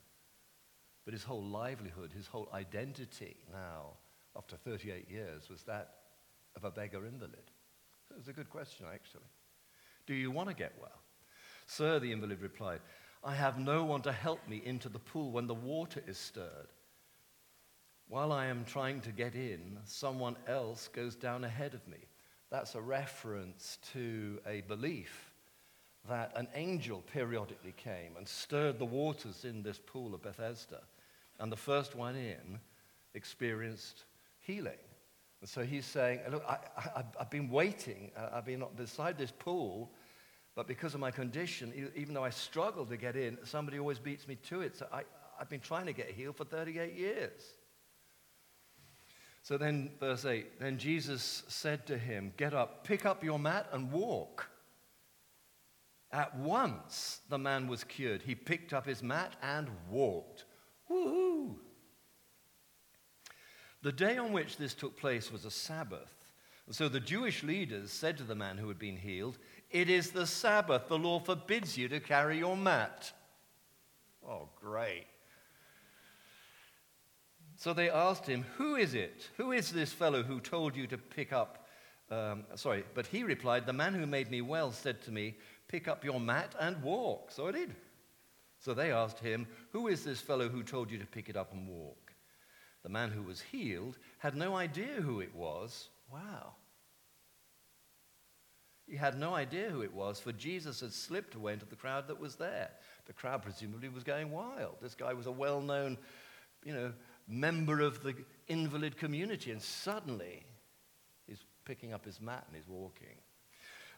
But 1.05 1.13
his 1.13 1.23
whole 1.23 1.43
livelihood, 1.43 2.11
his 2.15 2.27
whole 2.27 2.47
identity 2.53 3.37
now, 3.51 3.93
after 4.35 4.55
38 4.57 5.09
years, 5.09 5.49
was 5.49 5.63
that 5.63 5.95
of 6.55 6.63
a 6.63 6.71
beggar 6.71 7.05
invalid. 7.05 7.51
So 8.07 8.15
it 8.15 8.19
was 8.19 8.27
a 8.27 8.33
good 8.33 8.49
question, 8.49 8.85
actually. 8.93 9.23
Do 10.05 10.13
you 10.13 10.29
want 10.29 10.49
to 10.49 10.55
get 10.55 10.73
well? 10.79 11.01
Sir, 11.65 11.99
the 11.99 12.11
invalid 12.11 12.41
replied, 12.41 12.81
I 13.23 13.33
have 13.33 13.57
no 13.57 13.83
one 13.83 14.01
to 14.03 14.11
help 14.11 14.47
me 14.47 14.61
into 14.63 14.89
the 14.89 14.99
pool 14.99 15.31
when 15.31 15.47
the 15.47 15.53
water 15.55 16.01
is 16.07 16.17
stirred. 16.17 16.67
While 18.09 18.31
I 18.31 18.47
am 18.47 18.65
trying 18.65 19.01
to 19.01 19.11
get 19.11 19.35
in, 19.35 19.77
someone 19.85 20.35
else 20.47 20.87
goes 20.87 21.15
down 21.15 21.43
ahead 21.43 21.75
of 21.75 21.87
me. 21.87 21.99
That's 22.49 22.73
a 22.73 22.81
reference 22.81 23.77
to 23.93 24.39
a 24.47 24.61
belief 24.61 25.31
that 26.09 26.31
an 26.35 26.47
angel 26.55 27.03
periodically 27.13 27.75
came 27.77 28.17
and 28.17 28.27
stirred 28.27 28.79
the 28.79 28.85
waters 28.85 29.45
in 29.45 29.61
this 29.61 29.77
pool 29.77 30.15
of 30.15 30.23
Bethesda. 30.23 30.81
And 31.39 31.51
the 31.51 31.57
first 31.57 31.95
one 31.95 32.15
in 32.15 32.59
experienced 33.13 34.05
healing. 34.39 34.79
And 35.41 35.49
so 35.49 35.61
he's 35.61 35.85
saying, 35.85 36.21
Look, 36.31 36.43
I, 36.47 37.03
have 37.19 37.29
been 37.29 37.47
waiting, 37.47 38.09
I've 38.33 38.45
been 38.45 38.63
beside 38.75 39.19
this 39.19 39.31
pool, 39.31 39.91
but 40.55 40.65
because 40.65 40.95
of 40.95 40.99
my 40.99 41.11
condition, 41.11 41.91
even 41.95 42.15
though 42.15 42.23
I 42.23 42.31
struggle 42.31 42.87
to 42.87 42.97
get 42.97 43.15
in, 43.15 43.37
somebody 43.43 43.77
always 43.77 43.99
beats 43.99 44.27
me 44.27 44.35
to 44.49 44.61
it. 44.61 44.77
So 44.77 44.87
I, 44.91 45.03
I've 45.39 45.49
been 45.49 45.59
trying 45.59 45.85
to 45.85 45.93
get 45.93 46.09
healed 46.09 46.37
for 46.37 46.45
38 46.45 46.95
years. 46.95 47.53
So 49.49 49.57
then, 49.57 49.89
verse 49.99 50.25
8 50.25 50.59
Then 50.59 50.77
Jesus 50.77 51.41
said 51.47 51.87
to 51.87 51.97
him, 51.97 52.33
Get 52.37 52.53
up, 52.53 52.83
pick 52.83 53.07
up 53.07 53.23
your 53.23 53.39
mat, 53.39 53.65
and 53.71 53.91
walk. 53.91 54.47
At 56.11 56.37
once 56.37 57.21
the 57.29 57.39
man 57.39 57.67
was 57.67 57.83
cured. 57.83 58.21
He 58.21 58.35
picked 58.35 58.73
up 58.73 58.85
his 58.85 59.01
mat 59.01 59.35
and 59.41 59.67
walked. 59.89 60.45
Woohoo! 60.87 61.55
The 63.81 63.91
day 63.91 64.19
on 64.19 64.33
which 64.33 64.57
this 64.57 64.75
took 64.75 64.95
place 64.95 65.31
was 65.31 65.45
a 65.45 65.51
Sabbath. 65.51 66.13
So 66.69 66.87
the 66.87 66.99
Jewish 66.99 67.41
leaders 67.41 67.91
said 67.91 68.19
to 68.19 68.23
the 68.23 68.35
man 68.35 68.59
who 68.59 68.67
had 68.67 68.77
been 68.77 68.97
healed, 68.97 69.39
It 69.71 69.89
is 69.89 70.11
the 70.11 70.27
Sabbath. 70.27 70.87
The 70.89 70.99
law 70.99 71.19
forbids 71.19 71.75
you 71.75 71.87
to 71.87 71.99
carry 71.99 72.37
your 72.37 72.55
mat. 72.55 73.11
Oh, 74.23 74.49
great. 74.61 75.07
So 77.59 77.73
they 77.73 77.89
asked 77.89 78.25
him, 78.25 78.45
Who 78.57 78.77
is 78.77 78.93
it? 78.93 79.27
Who 79.35 79.51
is 79.51 79.69
this 79.69 79.91
fellow 79.91 80.23
who 80.23 80.39
told 80.39 80.77
you 80.77 80.87
to 80.87 80.97
pick 80.97 81.33
up? 81.33 81.67
Um, 82.09 82.45
sorry, 82.55 82.85
but 82.95 83.05
he 83.05 83.23
replied, 83.23 83.65
The 83.65 83.73
man 83.73 83.93
who 83.93 84.05
made 84.05 84.31
me 84.31 84.41
well 84.41 84.71
said 84.71 85.01
to 85.03 85.11
me, 85.11 85.35
Pick 85.67 85.89
up 85.89 86.05
your 86.05 86.21
mat 86.21 86.55
and 86.57 86.81
walk. 86.81 87.31
So 87.31 87.49
I 87.49 87.51
did. 87.51 87.75
So 88.59 88.73
they 88.73 88.93
asked 88.93 89.19
him, 89.19 89.45
Who 89.73 89.89
is 89.89 90.05
this 90.05 90.21
fellow 90.21 90.47
who 90.47 90.63
told 90.63 90.89
you 90.89 90.97
to 90.99 91.05
pick 91.05 91.27
it 91.27 91.35
up 91.35 91.51
and 91.51 91.67
walk? 91.67 92.13
The 92.83 92.89
man 92.89 93.11
who 93.11 93.23
was 93.23 93.41
healed 93.41 93.97
had 94.19 94.37
no 94.37 94.55
idea 94.55 95.01
who 95.01 95.19
it 95.19 95.35
was. 95.35 95.89
Wow. 96.09 96.53
He 98.87 98.95
had 98.95 99.19
no 99.19 99.35
idea 99.35 99.69
who 99.69 99.81
it 99.81 99.93
was, 99.93 100.17
for 100.17 100.31
Jesus 100.31 100.79
had 100.79 100.93
slipped 100.93 101.35
away 101.35 101.53
into 101.53 101.65
the 101.65 101.75
crowd 101.75 102.07
that 102.07 102.21
was 102.21 102.35
there. 102.35 102.69
The 103.05 103.13
crowd 103.13 103.43
presumably 103.43 103.89
was 103.89 104.05
going 104.05 104.31
wild. 104.31 104.77
This 104.81 104.95
guy 104.95 105.13
was 105.13 105.27
a 105.27 105.31
well 105.31 105.59
known, 105.59 105.97
you 106.63 106.73
know, 106.73 106.93
member 107.29 107.79
of 107.79 108.03
the 108.03 108.15
invalid 108.47 108.97
community, 108.97 109.51
and 109.51 109.61
suddenly 109.61 110.43
he's 111.27 111.45
picking 111.63 111.93
up 111.93 112.03
his 112.03 112.19
mat 112.19 112.45
and 112.47 112.55
he's 112.55 112.67
walking. 112.67 113.17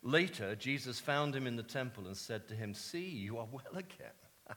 Later, 0.03 0.55
Jesus 0.55 0.99
found 0.99 1.35
him 1.35 1.47
in 1.47 1.55
the 1.55 1.63
temple 1.63 2.07
and 2.07 2.17
said 2.17 2.47
to 2.47 2.55
him, 2.55 2.73
See, 2.73 3.07
you 3.07 3.37
are 3.37 3.47
well 3.51 3.75
again. 3.75 4.17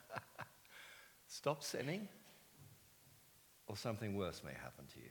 Stop 1.27 1.63
sinning, 1.63 2.09
or 3.67 3.77
something 3.77 4.17
worse 4.17 4.43
may 4.45 4.53
happen 4.53 4.87
to 4.95 5.01
you. 5.01 5.11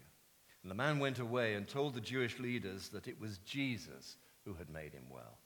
And 0.64 0.72
the 0.72 0.76
man 0.76 1.00
went 1.00 1.20
away 1.20 1.54
and 1.54 1.68
told 1.68 1.94
the 1.94 2.02
Jewish 2.02 2.40
leaders 2.40 2.90
that 2.90 3.08
it 3.08 3.20
was 3.20 3.38
Jesus 3.40 4.16
who 4.46 4.54
had 4.54 4.70
made 4.70 4.94
him 4.94 5.06
well. 5.10 5.38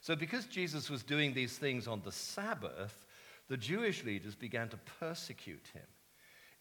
So, 0.00 0.16
because 0.16 0.46
Jesus 0.46 0.90
was 0.90 1.02
doing 1.02 1.32
these 1.32 1.56
things 1.56 1.86
on 1.86 2.02
the 2.04 2.12
Sabbath, 2.12 3.06
the 3.48 3.56
Jewish 3.56 4.04
leaders 4.04 4.34
began 4.34 4.68
to 4.70 4.76
persecute 4.98 5.66
him. 5.72 5.86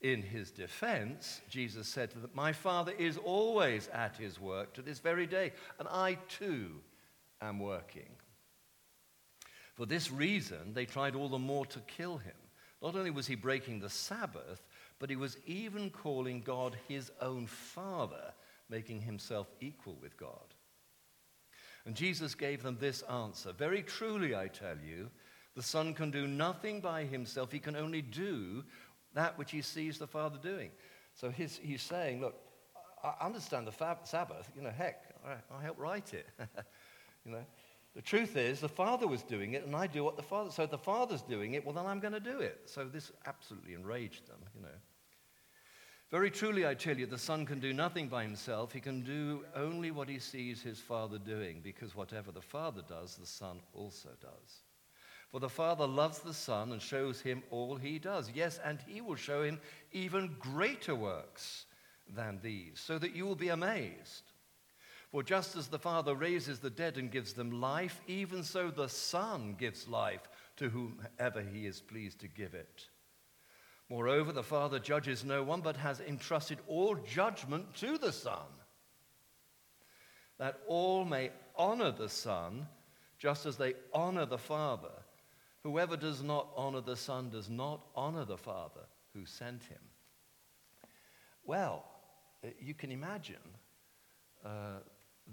In 0.03 0.21
his 0.21 0.51
defense, 0.51 1.39
Jesus 1.49 1.87
said 1.87 2.11
to 2.11 2.19
them, 2.19 2.29
My 2.33 2.51
Father 2.51 2.91
is 2.97 3.17
always 3.17 3.87
at 3.87 4.17
his 4.17 4.37
work 4.37 4.73
to 4.73 4.81
this 4.81 4.99
very 4.99 5.25
day, 5.25 5.53
and 5.79 5.87
I 5.87 6.17
too 6.27 6.81
am 7.41 7.57
working. 7.57 8.09
For 9.75 9.85
this 9.85 10.11
reason, 10.11 10.73
they 10.73 10.85
tried 10.85 11.15
all 11.15 11.29
the 11.29 11.39
more 11.39 11.65
to 11.67 11.79
kill 11.81 12.17
him. 12.17 12.35
Not 12.81 12.97
only 12.97 13.11
was 13.11 13.27
he 13.27 13.35
breaking 13.35 13.79
the 13.79 13.89
Sabbath, 13.89 14.61
but 14.99 15.09
he 15.09 15.15
was 15.15 15.37
even 15.45 15.89
calling 15.89 16.41
God 16.41 16.77
his 16.89 17.09
own 17.21 17.47
Father, 17.47 18.33
making 18.69 19.01
himself 19.01 19.47
equal 19.61 19.97
with 20.01 20.17
God. 20.17 20.53
And 21.85 21.95
Jesus 21.95 22.35
gave 22.35 22.61
them 22.61 22.77
this 22.77 23.03
answer 23.03 23.53
Very 23.53 23.83
truly, 23.83 24.35
I 24.35 24.47
tell 24.47 24.77
you, 24.85 25.09
the 25.55 25.63
Son 25.63 25.93
can 25.93 26.11
do 26.11 26.27
nothing 26.27 26.81
by 26.81 27.05
himself. 27.05 27.51
He 27.51 27.59
can 27.59 27.75
only 27.75 28.01
do 28.01 28.63
that 29.13 29.37
which 29.37 29.51
he 29.51 29.61
sees 29.61 29.97
the 29.97 30.07
Father 30.07 30.37
doing. 30.41 30.71
So 31.15 31.29
he's, 31.29 31.59
he's 31.61 31.81
saying, 31.81 32.21
look, 32.21 32.35
I 33.03 33.25
understand 33.25 33.67
the 33.67 33.71
fab- 33.71 34.07
Sabbath. 34.07 34.49
You 34.55 34.63
know, 34.63 34.71
heck, 34.71 35.03
I, 35.25 35.55
I 35.55 35.61
helped 35.61 35.79
write 35.79 36.13
it. 36.13 36.27
you 37.25 37.31
know, 37.31 37.45
the 37.95 38.01
truth 38.01 38.37
is, 38.37 38.59
the 38.59 38.69
Father 38.69 39.07
was 39.07 39.21
doing 39.21 39.53
it, 39.53 39.65
and 39.65 39.75
I 39.75 39.87
do 39.87 40.03
what 40.03 40.15
the 40.15 40.23
Father. 40.23 40.49
So 40.49 40.65
the 40.65 40.77
Father's 40.77 41.21
doing 41.21 41.53
it, 41.53 41.63
well, 41.63 41.75
then 41.75 41.85
I'm 41.85 41.99
going 41.99 42.13
to 42.13 42.19
do 42.19 42.39
it. 42.39 42.61
So 42.65 42.85
this 42.85 43.11
absolutely 43.27 43.73
enraged 43.73 44.27
them. 44.27 44.39
You 44.55 44.63
know. 44.63 44.75
Very 46.09 46.31
truly, 46.31 46.65
I 46.65 46.75
tell 46.75 46.97
you, 46.97 47.05
the 47.05 47.17
Son 47.17 47.45
can 47.45 47.59
do 47.59 47.73
nothing 47.73 48.07
by 48.07 48.23
himself. 48.23 48.71
He 48.71 48.79
can 48.79 49.01
do 49.01 49.45
only 49.55 49.91
what 49.91 50.07
he 50.07 50.19
sees 50.19 50.61
his 50.61 50.79
Father 50.79 51.17
doing, 51.17 51.59
because 51.63 51.95
whatever 51.95 52.31
the 52.31 52.41
Father 52.41 52.83
does, 52.87 53.15
the 53.15 53.25
Son 53.25 53.59
also 53.73 54.09
does. 54.21 54.61
For 55.33 55.39
the 55.39 55.49
Father 55.49 55.87
loves 55.87 56.19
the 56.19 56.31
Son 56.31 56.73
and 56.73 56.79
shows 56.79 57.19
him 57.19 57.41
all 57.49 57.75
he 57.75 57.97
does. 57.97 58.29
Yes, 58.35 58.59
and 58.63 58.77
he 58.87 59.01
will 59.01 59.15
show 59.15 59.41
him 59.41 59.59
even 59.91 60.35
greater 60.37 60.93
works 60.93 61.65
than 62.07 62.39
these, 62.43 62.79
so 62.79 62.99
that 62.99 63.15
you 63.15 63.25
will 63.25 63.35
be 63.35 63.49
amazed. 63.49 64.31
For 65.09 65.23
just 65.23 65.55
as 65.55 65.69
the 65.69 65.79
Father 65.79 66.13
raises 66.13 66.59
the 66.59 66.69
dead 66.69 66.99
and 66.99 67.09
gives 67.09 67.33
them 67.33 67.59
life, 67.59 67.99
even 68.05 68.43
so 68.43 68.69
the 68.69 68.87
Son 68.87 69.55
gives 69.57 69.87
life 69.87 70.21
to 70.57 70.69
whomever 70.69 71.41
he 71.41 71.65
is 71.65 71.81
pleased 71.81 72.19
to 72.19 72.27
give 72.27 72.53
it. 72.53 72.87
Moreover, 73.89 74.33
the 74.33 74.43
Father 74.43 74.77
judges 74.77 75.25
no 75.25 75.41
one, 75.41 75.61
but 75.61 75.77
has 75.77 75.99
entrusted 75.99 76.59
all 76.67 76.93
judgment 76.93 77.73
to 77.77 77.97
the 77.97 78.11
Son, 78.11 78.45
that 80.37 80.59
all 80.67 81.05
may 81.05 81.31
honor 81.55 81.89
the 81.89 82.09
Son 82.09 82.67
just 83.17 83.47
as 83.47 83.57
they 83.57 83.73
honor 83.95 84.27
the 84.27 84.37
Father. 84.37 84.91
Whoever 85.63 85.95
does 85.95 86.21
not 86.21 86.49
honor 86.57 86.81
the 86.81 86.97
Son 86.97 87.29
does 87.29 87.49
not 87.49 87.81
honor 87.95 88.25
the 88.25 88.37
Father 88.37 88.81
who 89.13 89.25
sent 89.25 89.63
him. 89.63 89.79
Well, 91.45 91.85
uh, 92.43 92.49
you 92.59 92.73
can 92.73 92.91
imagine 92.91 93.35
uh, 94.45 94.79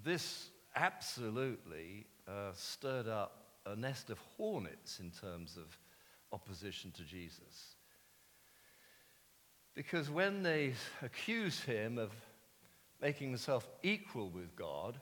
this 0.05 0.51
absolutely 0.77 2.07
uh, 2.29 2.53
stirred 2.55 3.09
up 3.09 3.41
a 3.67 3.75
nest 3.75 4.11
of 4.11 4.19
hornets 4.37 5.01
in 5.01 5.11
terms 5.11 5.57
of 5.57 5.77
opposition 6.33 6.93
to 6.93 7.03
Jesus. 7.03 7.75
Because 9.75 10.11
when 10.11 10.43
they 10.43 10.75
accuse 11.03 11.61
him 11.61 11.99
of 11.99 12.13
making 13.01 13.29
himself 13.29 13.69
equal 13.83 14.29
with 14.29 14.55
God, 14.55 15.01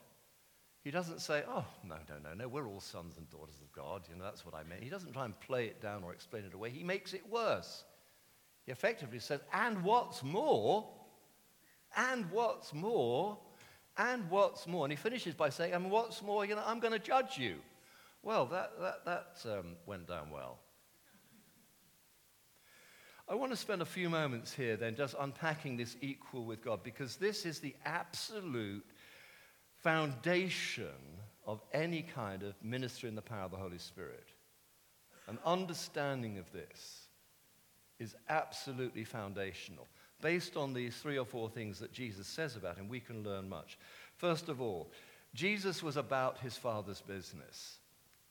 he 0.83 0.91
doesn't 0.91 1.19
say, 1.19 1.43
oh, 1.47 1.65
no, 1.83 1.95
no, 2.07 2.15
no, 2.23 2.33
no, 2.33 2.47
we're 2.47 2.67
all 2.67 2.79
sons 2.79 3.17
and 3.17 3.29
daughters 3.29 3.59
of 3.61 3.71
God. 3.73 4.03
You 4.09 4.15
know, 4.17 4.23
that's 4.23 4.45
what 4.45 4.55
I 4.55 4.63
meant. 4.63 4.81
He 4.81 4.89
doesn't 4.89 5.11
try 5.11 5.25
and 5.25 5.37
play 5.41 5.65
it 5.65 5.81
down 5.81 6.03
or 6.03 6.13
explain 6.13 6.45
it 6.45 6.53
away. 6.53 6.69
He 6.69 6.83
makes 6.83 7.13
it 7.13 7.29
worse. 7.29 7.83
He 8.65 8.71
effectively 8.71 9.19
says, 9.19 9.41
and 9.53 9.83
what's 9.83 10.23
more, 10.23 10.87
and 11.97 12.31
what's 12.31 12.73
more, 12.73 13.37
and 13.97 14.29
what's 14.29 14.67
more. 14.67 14.85
And 14.85 14.91
he 14.91 14.95
finishes 14.95 15.33
by 15.33 15.49
saying, 15.49 15.73
and 15.73 15.91
what's 15.91 16.21
more, 16.21 16.45
you 16.45 16.55
know, 16.55 16.63
I'm 16.65 16.79
going 16.79 16.93
to 16.93 16.99
judge 16.99 17.37
you. 17.37 17.55
Well, 18.23 18.45
that, 18.47 18.71
that, 18.79 19.05
that 19.05 19.57
um, 19.59 19.75
went 19.85 20.07
down 20.07 20.29
well. 20.31 20.59
I 23.27 23.35
want 23.35 23.51
to 23.51 23.57
spend 23.57 23.81
a 23.81 23.85
few 23.85 24.09
moments 24.09 24.53
here 24.53 24.75
then 24.75 24.95
just 24.95 25.13
unpacking 25.19 25.77
this 25.77 25.97
equal 26.01 26.45
with 26.45 26.63
God 26.63 26.81
because 26.83 27.17
this 27.17 27.45
is 27.45 27.59
the 27.59 27.75
absolute 27.85 28.85
foundation 29.81 30.87
of 31.45 31.61
any 31.73 32.01
kind 32.01 32.43
of 32.43 32.53
ministry 32.63 33.09
in 33.09 33.15
the 33.15 33.21
power 33.21 33.45
of 33.45 33.51
the 33.51 33.57
Holy 33.57 33.77
Spirit. 33.77 34.27
An 35.27 35.39
understanding 35.45 36.37
of 36.37 36.51
this 36.51 37.07
is 37.99 38.15
absolutely 38.29 39.03
foundational. 39.03 39.87
Based 40.21 40.57
on 40.57 40.73
these 40.73 40.95
three 40.97 41.17
or 41.17 41.25
four 41.25 41.49
things 41.49 41.79
that 41.79 41.91
Jesus 41.91 42.27
says 42.27 42.55
about 42.55 42.77
him, 42.77 42.89
we 42.89 42.99
can 42.99 43.23
learn 43.23 43.47
much. 43.47 43.77
First 44.17 44.49
of 44.49 44.61
all, 44.61 44.91
Jesus 45.33 45.81
was 45.81 45.97
about 45.97 46.39
his 46.39 46.57
Father's 46.57 47.01
business. 47.01 47.77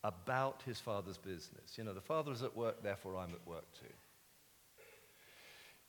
About 0.04 0.62
his 0.64 0.78
Father's 0.78 1.18
business. 1.18 1.76
You 1.76 1.84
know, 1.84 1.94
the 1.94 2.00
Father 2.00 2.32
is 2.32 2.42
at 2.42 2.56
work, 2.56 2.82
therefore 2.82 3.16
I'm 3.16 3.34
at 3.34 3.46
work 3.46 3.64
too. 3.78 3.94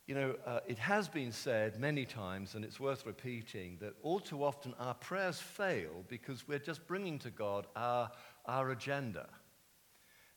You 0.09 0.15
know, 0.15 0.35
uh, 0.43 0.61
it 0.67 0.79
has 0.79 1.07
been 1.07 1.31
said 1.31 1.79
many 1.79 2.03
times, 2.03 2.55
and 2.55 2.65
it's 2.65 2.79
worth 2.79 3.05
repeating, 3.05 3.77
that 3.79 3.93
all 4.01 4.19
too 4.19 4.43
often 4.43 4.73
our 4.79 4.95
prayers 4.95 5.39
fail 5.39 6.03
because 6.07 6.47
we're 6.47 6.57
just 6.57 6.87
bringing 6.87 7.19
to 7.19 7.29
God 7.29 7.67
our, 7.75 8.09
our 8.47 8.71
agenda. 8.71 9.29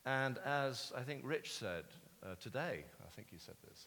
And 0.05 0.37
as 0.45 0.93
I 0.95 1.01
think 1.01 1.23
Rich 1.25 1.55
said 1.55 1.85
uh, 2.23 2.35
today, 2.39 2.85
I 3.03 3.09
think 3.17 3.29
he 3.31 3.39
said 3.39 3.55
this 3.67 3.87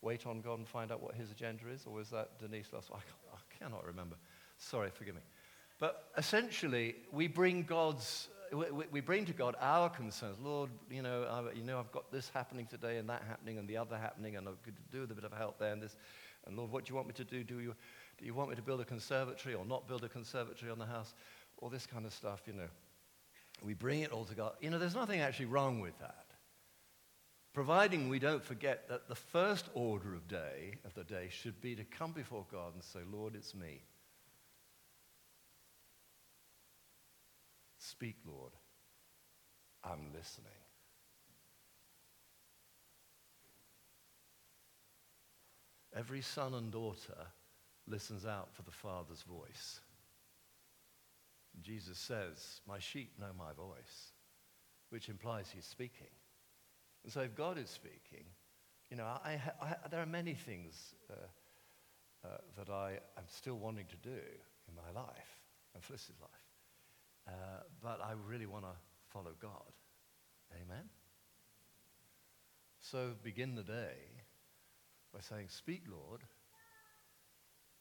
wait 0.00 0.26
on 0.26 0.40
God 0.40 0.56
and 0.56 0.66
find 0.66 0.90
out 0.90 1.02
what 1.02 1.14
his 1.14 1.30
agenda 1.30 1.68
is, 1.68 1.84
or 1.84 1.92
was 1.92 2.08
that 2.08 2.38
Denise 2.38 2.72
last? 2.72 2.88
I, 2.90 2.96
I 2.96 3.58
cannot 3.58 3.84
remember. 3.84 4.16
Sorry, 4.56 4.88
forgive 4.88 5.16
me. 5.16 5.20
But 5.78 6.04
essentially, 6.16 6.94
we 7.12 7.28
bring 7.28 7.64
God's 7.64 8.28
we, 8.52 9.00
bring 9.00 9.24
to 9.26 9.32
God 9.32 9.54
our 9.60 9.88
concerns. 9.88 10.38
Lord, 10.42 10.70
you 10.90 11.02
know, 11.02 11.24
I, 11.24 11.56
you 11.56 11.62
know, 11.62 11.78
I've 11.78 11.92
got 11.92 12.10
this 12.10 12.30
happening 12.30 12.66
today 12.66 12.98
and 12.98 13.08
that 13.08 13.22
happening 13.28 13.58
and 13.58 13.68
the 13.68 13.76
other 13.76 13.96
happening, 13.96 14.36
and 14.36 14.48
I 14.48 14.52
could 14.64 14.74
do 14.90 15.02
with 15.02 15.10
a 15.10 15.14
bit 15.14 15.24
of 15.24 15.32
help 15.32 15.58
there 15.58 15.72
and 15.72 15.82
this. 15.82 15.96
And 16.46 16.56
Lord, 16.56 16.70
what 16.72 16.84
do 16.84 16.90
you 16.90 16.96
want 16.96 17.06
me 17.06 17.14
to 17.14 17.24
do? 17.24 17.44
Do 17.44 17.60
you, 17.60 17.74
do 18.18 18.24
you 18.24 18.34
want 18.34 18.50
me 18.50 18.56
to 18.56 18.62
build 18.62 18.80
a 18.80 18.84
conservatory 18.84 19.54
or 19.54 19.64
not 19.64 19.86
build 19.86 20.04
a 20.04 20.08
conservatory 20.08 20.70
on 20.70 20.78
the 20.78 20.86
house? 20.86 21.14
All 21.58 21.68
this 21.68 21.86
kind 21.86 22.06
of 22.06 22.12
stuff, 22.12 22.42
you 22.46 22.54
know. 22.54 22.68
We 23.62 23.74
bring 23.74 24.00
it 24.00 24.10
all 24.10 24.24
to 24.24 24.34
God. 24.34 24.54
You 24.60 24.70
know, 24.70 24.78
there's 24.78 24.94
nothing 24.94 25.20
actually 25.20 25.46
wrong 25.46 25.80
with 25.80 25.98
that. 25.98 26.24
Providing 27.52 28.08
we 28.08 28.18
don't 28.18 28.44
forget 28.44 28.88
that 28.88 29.08
the 29.08 29.14
first 29.14 29.68
order 29.74 30.14
of 30.14 30.28
day 30.28 30.74
of 30.84 30.94
the 30.94 31.04
day 31.04 31.28
should 31.30 31.60
be 31.60 31.74
to 31.74 31.84
come 31.84 32.12
before 32.12 32.46
God 32.50 32.74
and 32.74 32.82
say, 32.82 33.00
Lord, 33.12 33.34
it's 33.34 33.54
me. 33.54 33.82
Speak, 37.90 38.18
Lord. 38.24 38.52
I'm 39.82 40.12
listening. 40.14 40.46
Every 45.96 46.20
son 46.20 46.54
and 46.54 46.70
daughter 46.70 47.26
listens 47.88 48.24
out 48.24 48.54
for 48.54 48.62
the 48.62 48.70
Father's 48.70 49.22
voice. 49.22 49.80
Jesus 51.60 51.98
says, 51.98 52.60
My 52.68 52.78
sheep 52.78 53.10
know 53.18 53.32
my 53.36 53.52
voice, 53.54 54.12
which 54.90 55.08
implies 55.08 55.50
he's 55.52 55.64
speaking. 55.64 56.14
And 57.02 57.12
so 57.12 57.22
if 57.22 57.34
God 57.34 57.58
is 57.58 57.70
speaking, 57.70 58.24
you 58.88 58.98
know, 58.98 59.04
I, 59.04 59.40
I, 59.60 59.74
there 59.90 60.00
are 60.00 60.06
many 60.06 60.34
things 60.34 60.94
uh, 61.10 61.14
uh, 62.24 62.36
that 62.56 62.70
I 62.70 63.00
am 63.18 63.24
still 63.26 63.56
wanting 63.56 63.86
to 63.86 63.96
do 63.96 64.20
in 64.68 64.74
my 64.76 65.00
life 65.00 65.40
and 65.74 65.82
Felicity's 65.82 66.20
life. 66.20 66.49
Uh, 67.30 67.62
but 67.82 68.00
I 68.02 68.12
really 68.26 68.46
want 68.46 68.64
to 68.64 68.72
follow 69.08 69.32
God. 69.40 69.72
Amen? 70.54 70.84
So 72.80 73.10
begin 73.22 73.54
the 73.54 73.62
day 73.62 73.94
by 75.12 75.20
saying, 75.20 75.46
Speak, 75.48 75.82
Lord, 75.88 76.22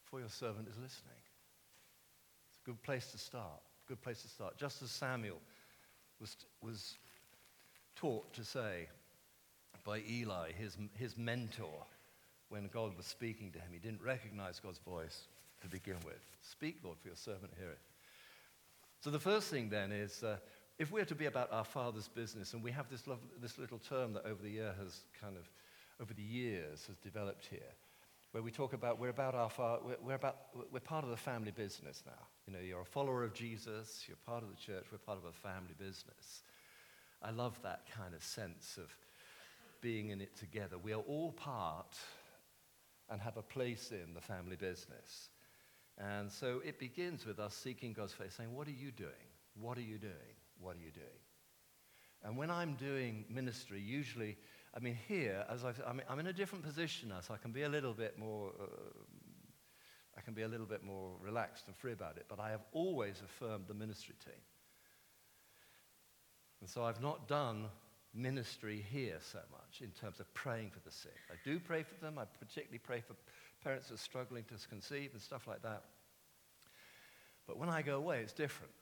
for 0.04 0.20
your 0.20 0.30
servant 0.30 0.68
is 0.68 0.78
listening. 0.78 1.22
It's 2.50 2.60
a 2.64 2.70
good 2.70 2.82
place 2.84 3.12
to 3.12 3.18
start. 3.18 3.62
Good 3.88 4.02
place 4.02 4.22
to 4.22 4.28
start. 4.28 4.58
Just 4.58 4.82
as 4.84 4.92
Samuel 4.92 5.40
was, 6.20 6.36
was 6.62 6.98
taught 7.96 8.32
to 8.34 8.44
say 8.44 8.88
by 9.84 10.04
Eli, 10.10 10.52
his, 10.52 10.78
his 10.96 11.18
mentor, 11.18 11.86
when 12.50 12.70
God 12.72 12.96
was 12.98 13.06
speaking 13.06 13.52
to 13.52 13.60
him, 13.60 13.70
he 13.72 13.80
didn't 13.80 14.02
recognize 14.02 14.60
God's 14.60 14.80
voice 14.80 15.28
to 15.62 15.68
begin 15.68 15.98
with. 16.06 16.22
Speak, 16.42 16.78
Lord, 16.84 16.98
for 17.02 17.08
your 17.08 17.18
servant 17.18 17.54
heareth. 17.58 17.89
So 19.02 19.10
the 19.10 19.20
first 19.20 19.50
thing 19.50 19.70
then 19.70 19.92
is 19.92 20.24
uh, 20.24 20.38
if 20.78 20.92
we're 20.92 21.06
to 21.06 21.16
be 21.16 21.26
about 21.26 21.52
our 21.52 21.64
Father's 21.64 22.08
business, 22.08 22.54
and 22.54 22.64
we 22.64 22.72
have 22.72 22.90
this, 22.90 23.04
this 23.42 23.58
little 23.58 23.80
term 23.80 24.14
that 24.14 24.26
over 24.26 24.42
the 24.42 24.50
year 24.50 24.74
has 24.80 25.02
kind 25.22 25.38
of, 25.38 25.50
over 26.02 26.14
the 26.14 26.22
years 26.22 26.86
has 26.88 26.98
developed 26.98 27.46
here, 27.46 27.74
where 28.32 28.44
we 28.44 28.52
talk 28.52 28.74
about 28.74 29.00
we're 29.00 29.10
about 29.10 29.36
our 29.36 29.50
fa- 29.50 29.80
we're, 29.84 29.98
we're 30.02 30.16
about 30.16 30.38
we're 30.72 30.80
part 30.80 31.04
of 31.04 31.10
the 31.10 31.18
family 31.18 31.52
business 31.52 32.04
now. 32.06 32.28
You 32.46 32.54
know, 32.54 32.60
you're 32.60 32.82
a 32.82 32.86
follower 32.86 33.24
of 33.24 33.34
Jesus, 33.34 34.04
you're 34.08 34.18
part 34.26 34.44
of 34.44 34.50
the 34.50 34.56
church, 34.56 34.86
we're 34.92 34.98
part 35.00 35.18
of 35.18 35.26
a 35.26 35.34
family 35.34 35.76
business. 35.78 36.44
I 37.22 37.32
love 37.32 37.60
that 37.64 37.82
kind 37.96 38.14
of 38.14 38.24
sense 38.24 38.78
of 38.78 38.94
being 39.82 40.10
in 40.10 40.22
it 40.22 40.36
together. 40.38 40.78
We 40.78 40.94
are 40.94 41.02
all 41.02 41.32
part 41.32 41.98
and 43.10 43.22
have 43.22 43.38
a 43.38 43.42
place 43.42 43.92
in 43.92 44.14
the 44.14 44.22
family 44.22 44.56
business. 44.56 45.30
And 46.00 46.32
so 46.32 46.62
it 46.64 46.80
begins 46.80 47.26
with 47.26 47.40
us 47.40 47.54
seeking 47.54 47.94
God's 47.94 48.14
face, 48.14 48.34
saying, 48.36 48.54
What 48.56 48.68
are 48.68 48.72
you 48.72 48.92
doing? 48.92 49.10
What 49.60 49.78
are 49.78 49.82
you 49.82 49.98
doing? 49.98 50.36
What 50.60 50.76
are 50.78 50.80
you 50.80 50.92
doing? 50.92 51.06
And 52.24 52.38
when 52.38 52.50
I'm 52.50 52.76
doing 52.76 53.26
ministry, 53.30 53.82
usually, 53.82 54.38
I 54.76 54.80
mean, 54.80 54.98
here, 55.08 55.46
as 55.50 55.64
I 55.64 55.94
mean, 55.94 56.04
I'm 56.10 56.20
in 56.20 56.28
a 56.28 56.34
different 56.34 56.64
position 56.64 57.10
now, 57.10 57.22
so 57.22 57.34
I 57.34 57.38
can 57.38 57.52
be 57.52 57.64
a 57.64 57.70
little 57.70 57.94
bit 57.94 58.18
more, 58.18 58.52
uh, 58.60 58.66
I 60.18 60.22
can 60.22 60.34
be 60.34 60.44
a 60.44 60.48
little 60.48 60.66
bit 60.66 60.84
more 60.84 61.16
relaxed 61.22 61.68
and 61.68 61.76
free 61.76 61.94
about 61.94 62.18
it. 62.18 62.26
But 62.30 62.40
I 62.40 62.52
have 62.52 62.62
always 62.72 63.22
affirmed 63.24 63.66
the 63.68 63.74
ministry 63.74 64.16
team. 64.24 64.42
And 66.62 66.70
so 66.70 66.84
I've 66.84 67.02
not 67.02 67.28
done 67.28 67.68
ministry 68.14 68.86
here 68.92 69.18
so 69.22 69.40
much 69.52 69.82
in 69.82 69.92
terms 69.92 70.20
of 70.20 70.34
praying 70.34 70.72
for 70.72 70.80
the 70.80 70.92
sick. 70.92 71.18
I 71.32 71.36
do 71.46 71.60
pray 71.60 71.84
for 71.84 71.96
them. 72.04 72.18
I 72.18 72.26
particularly 72.26 72.80
pray 72.80 73.02
for 73.02 73.14
parents 73.64 73.92
are 73.92 73.98
struggling 73.98 74.44
to 74.46 74.68
conceive 74.68 75.12
and 75.14 75.22
stuff 75.22 75.48
like 75.48 75.62
that. 75.64 75.84
But 77.48 77.58
when 77.58 77.70
I 77.70 77.82
go 77.82 77.98
away, 77.98 78.20
it's 78.22 78.34
different. 78.34 78.74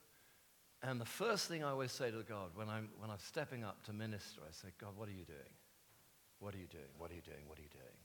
And 0.82 1.00
the 1.00 1.06
first 1.06 1.48
thing 1.48 1.64
I 1.64 1.70
always 1.70 1.90
say 1.90 2.10
to 2.10 2.22
God 2.22 2.50
when 2.54 2.68
I'm, 2.68 2.88
when 2.98 3.10
I'm 3.10 3.18
stepping 3.18 3.64
up 3.64 3.82
to 3.86 3.92
minister, 3.92 4.40
I 4.46 4.52
say, 4.52 4.68
God, 4.80 4.90
what 4.96 5.08
are 5.08 5.12
you 5.12 5.24
doing? 5.24 5.54
What 6.38 6.54
are 6.54 6.58
you 6.58 6.66
doing? 6.66 6.84
What 6.98 7.10
are 7.10 7.14
you 7.14 7.22
doing? 7.22 7.42
What 7.46 7.58
are 7.58 7.62
you 7.62 7.68
doing? 7.68 7.98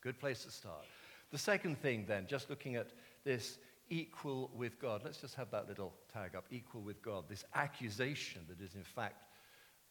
Good 0.00 0.20
place 0.20 0.44
to 0.44 0.50
start. 0.50 0.84
The 1.32 1.38
second 1.38 1.78
thing, 1.78 2.04
then, 2.06 2.26
just 2.28 2.50
looking 2.50 2.76
at 2.76 2.88
this 3.24 3.58
equal 3.88 4.50
with 4.54 4.80
God. 4.80 5.02
Let's 5.04 5.20
just 5.20 5.34
have 5.34 5.50
that 5.50 5.68
little 5.68 5.94
tag 6.12 6.34
up 6.36 6.44
equal 6.50 6.82
with 6.82 7.02
God. 7.02 7.24
This 7.28 7.44
accusation 7.54 8.42
that 8.48 8.60
is, 8.60 8.74
in 8.74 8.84
fact, 8.84 9.24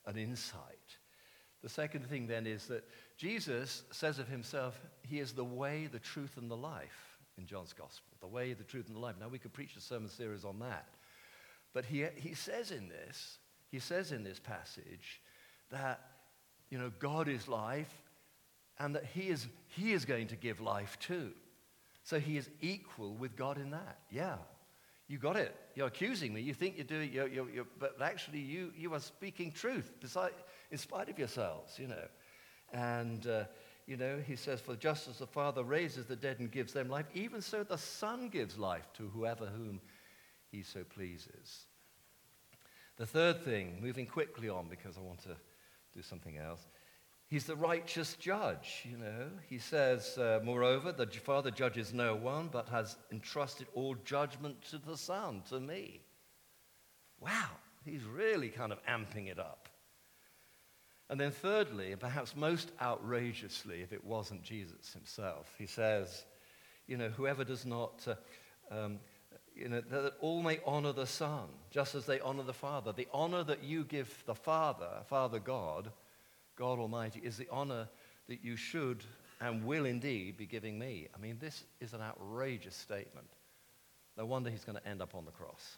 an 0.06 0.18
insight. 0.18 0.98
The 1.64 1.70
second 1.70 2.06
thing, 2.08 2.28
then, 2.28 2.46
is 2.46 2.68
that 2.68 2.84
Jesus 3.18 3.84
says 3.92 4.20
of 4.20 4.28
himself, 4.28 4.80
He 5.08 5.20
is 5.20 5.32
the 5.32 5.46
way, 5.46 5.88
the 5.92 6.00
truth, 6.00 6.38
and 6.38 6.52
the 6.52 6.58
life 6.58 7.18
in 7.38 7.46
John's 7.46 7.74
Gospel. 7.74 8.14
The 8.20 8.28
way, 8.28 8.54
the 8.54 8.64
truth, 8.64 8.88
and 8.88 8.96
the 8.96 9.00
life. 9.00 9.16
Now, 9.20 9.30
we 9.30 9.40
could 9.40 9.54
preach 9.54 9.76
a 9.78 9.82
sermon 9.82 10.10
series 10.10 10.44
on 10.44 10.60
that. 10.60 10.88
But 11.74 11.86
he, 11.86 12.06
he 12.16 12.34
says 12.34 12.72
in 12.72 12.90
this, 12.90 13.38
he 13.72 13.80
says 13.80 14.12
in 14.12 14.24
this 14.24 14.40
passage 14.40 15.22
that, 15.72 16.02
you 16.70 16.78
know, 16.78 16.92
God 17.00 17.28
is 17.28 17.48
life 17.48 17.92
and 18.78 18.96
that 18.96 19.06
he 19.06 19.30
is, 19.30 19.48
he 19.70 19.94
is 19.94 20.06
going 20.06 20.28
to 20.28 20.36
give 20.36 20.62
life 20.62 20.98
too. 21.00 21.32
So 22.04 22.20
he 22.20 22.38
is 22.38 22.50
equal 22.62 23.16
with 23.16 23.36
God 23.36 23.58
in 23.58 23.72
that. 23.72 24.00
Yeah, 24.12 24.36
you 25.14 25.20
got 25.20 25.36
it. 25.36 25.56
You're 25.76 25.86
accusing 25.86 26.34
me. 26.34 26.42
You 26.42 26.56
think 26.56 26.76
you're 26.90 27.04
you're, 27.04 27.48
you're, 27.48 27.68
but 27.78 28.02
actually 28.02 28.40
you, 28.40 28.74
you 28.76 28.96
are 28.96 29.00
speaking 29.00 29.52
truth 29.52 29.94
beside, 30.00 30.32
in 30.72 30.80
spite 30.80 31.08
of 31.08 31.20
yourselves, 31.20 31.78
you 31.78 31.88
know. 31.88 32.08
And, 32.74 33.28
uh, 33.28 33.44
you 33.86 33.96
know, 33.96 34.18
he 34.26 34.36
says, 34.36 34.60
For 34.60 34.76
just 34.76 35.08
as 35.08 35.20
the 35.20 35.28
Father 35.28 35.64
raises 35.64 36.08
the 36.08 36.16
dead 36.16 36.40
and 36.40 36.52
gives 36.52 36.74
them 36.74 36.90
life, 36.90 37.06
even 37.14 37.42
so 37.42 37.64
the 37.64 37.78
Son 37.78 38.28
gives 38.28 38.58
life 38.58 38.92
to 38.94 39.08
whoever 39.10 39.46
whom 39.46 39.82
he 40.52 40.64
so 40.64 40.84
pleases. 40.84 41.68
The 42.98 43.06
third 43.06 43.44
thing, 43.44 43.78
moving 43.80 44.08
quickly 44.08 44.50
on 44.50 44.68
because 44.68 44.98
I 44.98 45.02
want 45.02 45.22
to 45.26 45.38
do 45.96 46.02
something 46.02 46.38
else, 46.40 46.66
he's 47.34 47.46
the 47.46 47.56
righteous 47.56 48.14
judge, 48.20 48.86
you 48.88 48.96
know. 48.96 49.28
He 49.50 49.58
says, 49.58 50.20
uh, 50.20 50.40
moreover, 50.44 50.92
the 50.92 51.08
Father 51.08 51.50
judges 51.50 51.92
no 51.92 52.16
one, 52.16 52.48
but 52.52 52.70
has 52.70 52.96
entrusted 53.12 53.66
all 53.74 53.96
judgment 54.06 54.62
to 54.70 54.78
the 54.78 54.96
Son, 54.96 55.42
to 55.50 55.60
me. 55.60 56.02
Wow, 57.20 57.50
he's 57.84 58.04
really 58.04 58.50
kind 58.50 58.72
of 58.72 58.78
amping 58.86 59.32
it 59.32 59.40
up. 59.40 59.68
And 61.10 61.20
then, 61.20 61.32
thirdly, 61.32 61.92
and 61.92 62.00
perhaps 62.00 62.36
most 62.36 62.72
outrageously, 62.80 63.82
if 63.82 63.92
it 63.94 64.06
wasn't 64.06 64.44
Jesus 64.44 64.94
himself, 64.94 65.52
he 65.58 65.66
says, 65.66 66.26
you 66.86 66.98
know, 66.98 67.10
whoever 67.10 67.44
does 67.44 67.66
not 67.66 68.08
uh, 68.08 68.14
um, 68.70 69.00
you 69.56 69.70
know, 69.70 69.82
that 69.82 70.14
all 70.20 70.44
may 70.44 70.60
honor 70.68 70.94
the 70.94 71.08
Son, 71.08 71.48
just 71.72 71.96
as 71.96 72.06
they 72.06 72.20
honor 72.20 72.44
the 72.44 72.54
Father. 72.54 72.92
The 72.92 73.08
honor 73.12 73.44
that 73.44 73.64
you 73.64 73.86
give 73.86 74.24
the 74.28 74.36
Father, 74.36 75.02
Father 75.08 75.40
God, 75.40 75.92
God 76.56 76.80
Almighty, 76.80 77.20
is 77.24 77.38
the 77.38 77.48
honor 77.52 77.88
that 78.28 78.44
you 78.44 78.56
should 78.56 79.04
and 79.42 79.66
will 79.66 79.86
indeed 79.86 80.38
be 80.38 80.46
giving 80.46 80.80
me. 80.80 81.08
I 81.16 81.20
mean, 81.20 81.38
this 81.40 81.64
is 81.80 81.94
an 81.94 82.02
outrageous 82.02 82.76
statement. 82.76 83.28
No 84.18 84.26
wonder 84.26 84.50
he's 84.50 84.64
going 84.64 84.78
to 84.78 84.88
end 84.88 85.02
up 85.02 85.16
on 85.16 85.26
the 85.26 85.32
cross. 85.32 85.78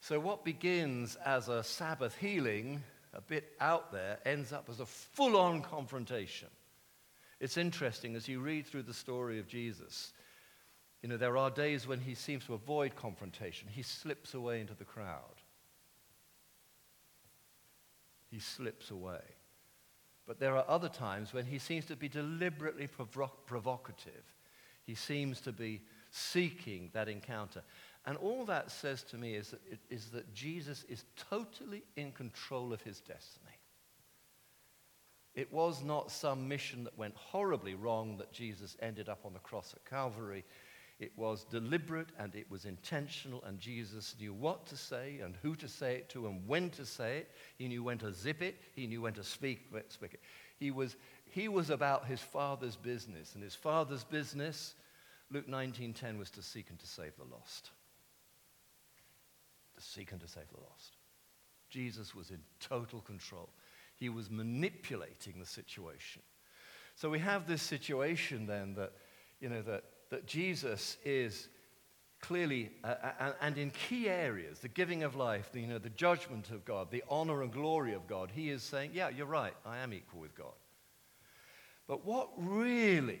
So, 0.00 0.20
what 0.20 0.44
begins 0.44 1.16
as 1.24 1.48
a 1.48 1.64
Sabbath 1.64 2.14
healing, 2.16 2.82
a 3.14 3.22
bit 3.22 3.52
out 3.58 3.90
there, 3.90 4.18
ends 4.26 4.52
up 4.52 4.68
as 4.68 4.80
a 4.80 4.86
full 4.86 5.36
on 5.36 5.62
confrontation. 5.62 6.48
It's 7.40 7.56
interesting 7.56 8.14
as 8.14 8.28
you 8.28 8.40
read 8.40 8.66
through 8.66 8.82
the 8.82 8.94
story 8.94 9.38
of 9.38 9.48
Jesus 9.48 10.12
you 11.04 11.10
know, 11.10 11.18
there 11.18 11.36
are 11.36 11.50
days 11.50 11.86
when 11.86 12.00
he 12.00 12.14
seems 12.14 12.46
to 12.46 12.54
avoid 12.54 12.96
confrontation. 12.96 13.68
He 13.70 13.82
slips 13.82 14.32
away 14.32 14.62
into 14.62 14.72
the 14.72 14.86
crowd. 14.86 15.34
He 18.34 18.40
slips 18.40 18.90
away. 18.90 19.20
But 20.26 20.40
there 20.40 20.56
are 20.56 20.64
other 20.66 20.88
times 20.88 21.32
when 21.32 21.46
he 21.46 21.60
seems 21.60 21.84
to 21.86 21.94
be 21.94 22.08
deliberately 22.08 22.88
provo- 22.88 23.30
provocative. 23.46 24.24
He 24.82 24.96
seems 24.96 25.40
to 25.42 25.52
be 25.52 25.82
seeking 26.10 26.90
that 26.94 27.08
encounter. 27.08 27.62
And 28.04 28.16
all 28.16 28.44
that 28.46 28.72
says 28.72 29.04
to 29.04 29.16
me 29.16 29.36
is 29.36 29.50
that, 29.52 29.60
is 29.88 30.06
that 30.06 30.34
Jesus 30.34 30.84
is 30.88 31.04
totally 31.30 31.84
in 31.94 32.10
control 32.10 32.72
of 32.72 32.82
his 32.82 32.98
destiny. 32.98 33.54
It 35.36 35.52
was 35.52 35.84
not 35.84 36.10
some 36.10 36.48
mission 36.48 36.82
that 36.84 36.98
went 36.98 37.14
horribly 37.14 37.76
wrong 37.76 38.16
that 38.16 38.32
Jesus 38.32 38.76
ended 38.82 39.08
up 39.08 39.20
on 39.24 39.32
the 39.32 39.38
cross 39.38 39.74
at 39.76 39.88
Calvary. 39.88 40.44
It 41.04 41.12
was 41.16 41.44
deliberate 41.44 42.08
and 42.18 42.34
it 42.34 42.50
was 42.50 42.64
intentional, 42.64 43.44
and 43.44 43.60
Jesus 43.60 44.16
knew 44.18 44.32
what 44.32 44.64
to 44.68 44.76
say 44.76 45.20
and 45.22 45.36
who 45.42 45.54
to 45.56 45.68
say 45.68 45.96
it 45.96 46.08
to 46.08 46.26
and 46.26 46.48
when 46.48 46.70
to 46.70 46.86
say 46.86 47.18
it. 47.18 47.30
He 47.58 47.68
knew 47.68 47.82
when 47.84 47.98
to 47.98 48.10
zip 48.10 48.40
it, 48.40 48.56
he 48.74 48.86
knew 48.86 49.02
when 49.02 49.12
to 49.12 49.22
speak, 49.22 49.66
speak 49.90 50.14
it. 50.14 50.20
He 50.56 50.70
was, 50.70 50.96
he 51.26 51.48
was 51.48 51.68
about 51.68 52.06
his 52.06 52.20
father's 52.20 52.76
business, 52.76 53.34
and 53.34 53.42
his 53.42 53.54
father's 53.54 54.02
business, 54.02 54.74
Luke 55.30 55.46
19:10, 55.46 56.18
was 56.18 56.30
to 56.30 56.42
seek 56.42 56.70
and 56.70 56.78
to 56.78 56.86
save 56.86 57.14
the 57.18 57.24
lost. 57.24 57.70
To 59.76 59.82
seek 59.82 60.10
and 60.12 60.22
to 60.22 60.28
save 60.28 60.48
the 60.48 60.60
lost. 60.60 60.96
Jesus 61.68 62.14
was 62.14 62.30
in 62.30 62.40
total 62.60 63.02
control. 63.02 63.50
He 63.96 64.08
was 64.08 64.30
manipulating 64.30 65.34
the 65.38 65.44
situation. 65.44 66.22
So 66.94 67.10
we 67.10 67.18
have 67.18 67.46
this 67.46 67.60
situation 67.60 68.46
then 68.46 68.74
that, 68.76 68.92
you 69.38 69.50
know, 69.50 69.60
that 69.60 69.84
that 70.10 70.26
Jesus 70.26 70.96
is 71.04 71.48
clearly, 72.20 72.70
uh, 72.82 72.94
uh 73.20 73.32
and 73.40 73.58
in 73.58 73.70
key 73.70 74.08
areas, 74.08 74.60
the 74.60 74.68
giving 74.68 75.02
of 75.02 75.14
life, 75.14 75.50
the, 75.52 75.60
you 75.60 75.66
know, 75.66 75.78
the 75.78 75.90
judgment 75.90 76.50
of 76.50 76.64
God, 76.64 76.90
the 76.90 77.04
honor 77.08 77.42
and 77.42 77.52
glory 77.52 77.92
of 77.92 78.06
God, 78.06 78.30
he 78.34 78.50
is 78.50 78.62
saying, 78.62 78.92
yeah, 78.94 79.10
you're 79.10 79.26
right, 79.26 79.54
I 79.66 79.78
am 79.78 79.92
equal 79.92 80.20
with 80.20 80.34
God. 80.34 80.54
But 81.86 82.04
what 82.06 82.30
really, 82.38 83.20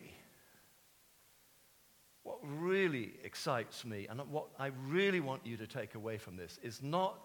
what 2.22 2.38
really 2.42 3.12
excites 3.22 3.84
me, 3.84 4.06
and 4.08 4.20
what 4.30 4.46
I 4.58 4.70
really 4.86 5.20
want 5.20 5.44
you 5.44 5.58
to 5.58 5.66
take 5.66 5.94
away 5.94 6.16
from 6.16 6.36
this, 6.36 6.58
is 6.62 6.82
not 6.82 7.18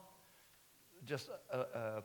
just, 1.05 1.29
uh, 1.53 1.63
uh, 1.73 2.01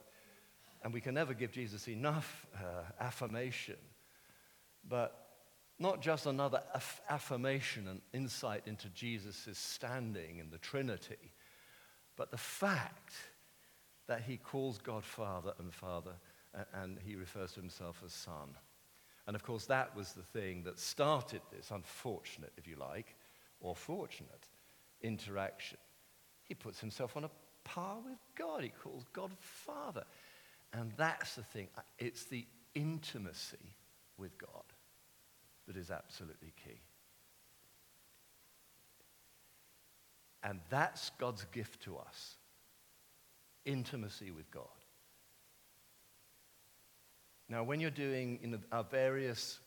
and 0.85 0.93
we 0.93 1.01
can 1.01 1.15
never 1.15 1.35
give 1.35 1.51
Jesus 1.51 1.89
enough 1.89 2.47
uh, 2.55 2.83
affirmation, 3.01 3.77
but 4.89 5.24
not 5.79 6.01
just 6.01 6.27
another 6.27 6.63
aff- 6.75 7.01
affirmation 7.09 7.89
and 7.89 8.01
insight 8.13 8.63
into 8.67 8.89
Jesus' 8.91 9.59
standing 9.59 10.39
in 10.39 10.51
the 10.51 10.59
Trinity, 10.59 11.33
but 12.17 12.31
the 12.31 12.37
fact 12.37 13.15
that 14.07 14.23
he 14.23 14.37
calls 14.37 14.79
God 14.79 15.05
Father 15.05 15.53
and 15.59 15.73
Father, 15.73 16.13
and, 16.55 16.67
and 16.75 16.99
he 17.05 17.17
refers 17.17 17.53
to 17.53 17.61
himself 17.61 18.03
as 18.05 18.13
Son. 18.13 18.55
And 19.27 19.35
of 19.35 19.43
course, 19.43 19.67
that 19.67 19.97
was 19.97 20.13
the 20.13 20.23
thing 20.23 20.63
that 20.65 20.79
started 20.79 21.41
this 21.51 21.71
unfortunate, 21.71 22.53
if 22.57 22.69
you 22.69 22.77
like, 22.77 23.17
or 23.61 23.75
fortunate 23.75 24.49
interaction. 25.01 25.79
He 26.45 26.55
puts 26.55 26.81
himself 26.81 27.17
on 27.17 27.25
a 27.25 27.31
par 27.65 27.97
with 28.05 28.19
God. 28.37 28.63
He 28.63 28.69
calls 28.69 29.05
God 29.13 29.31
Father. 29.41 30.05
And 30.73 30.93
that's 30.97 31.37
the 31.37 31.43
thing. 31.43 31.69
It's 31.99 32.25
the 32.25 32.47
intimacy 32.75 33.75
with 34.19 34.37
God 34.37 34.74
that 35.67 35.77
is 35.77 35.91
absolutely 35.91 36.53
key. 36.65 36.81
And 40.43 40.61
that's 40.69 41.11
God's 41.19 41.45
gift 41.53 41.83
to 41.85 41.97
us 41.97 42.37
intimacy 43.65 44.31
with 44.31 44.51
God. 44.51 44.65
Now, 47.49 47.65
when 47.65 47.81
you're 47.81 47.91
doing 47.91 48.39
in 48.43 48.63
our 48.73 48.85
various 48.85 49.59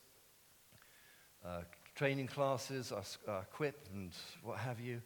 uh, 1.44 1.62
training 1.96 2.28
classes, 2.28 2.92
our, 2.92 3.04
our 3.28 3.46
quip 3.46 3.88
and 3.94 4.12
what 4.44 4.60
have 4.60 4.80
you, 4.80 5.02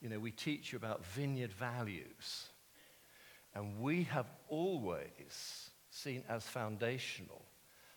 you 0.00 0.08
know, 0.08 0.18
we 0.18 0.32
teach 0.32 0.72
you 0.72 0.76
about 0.76 1.04
vineyard 1.06 1.52
values. 1.52 2.48
And 3.54 3.80
we 3.80 4.04
have 4.04 4.26
always 4.48 5.70
seen 5.90 6.24
as 6.28 6.44
foundational 6.44 7.42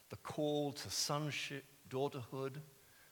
the 0.10 0.18
call 0.18 0.72
to 0.72 0.90
sonship, 0.90 1.64
daughterhood, 1.89 2.56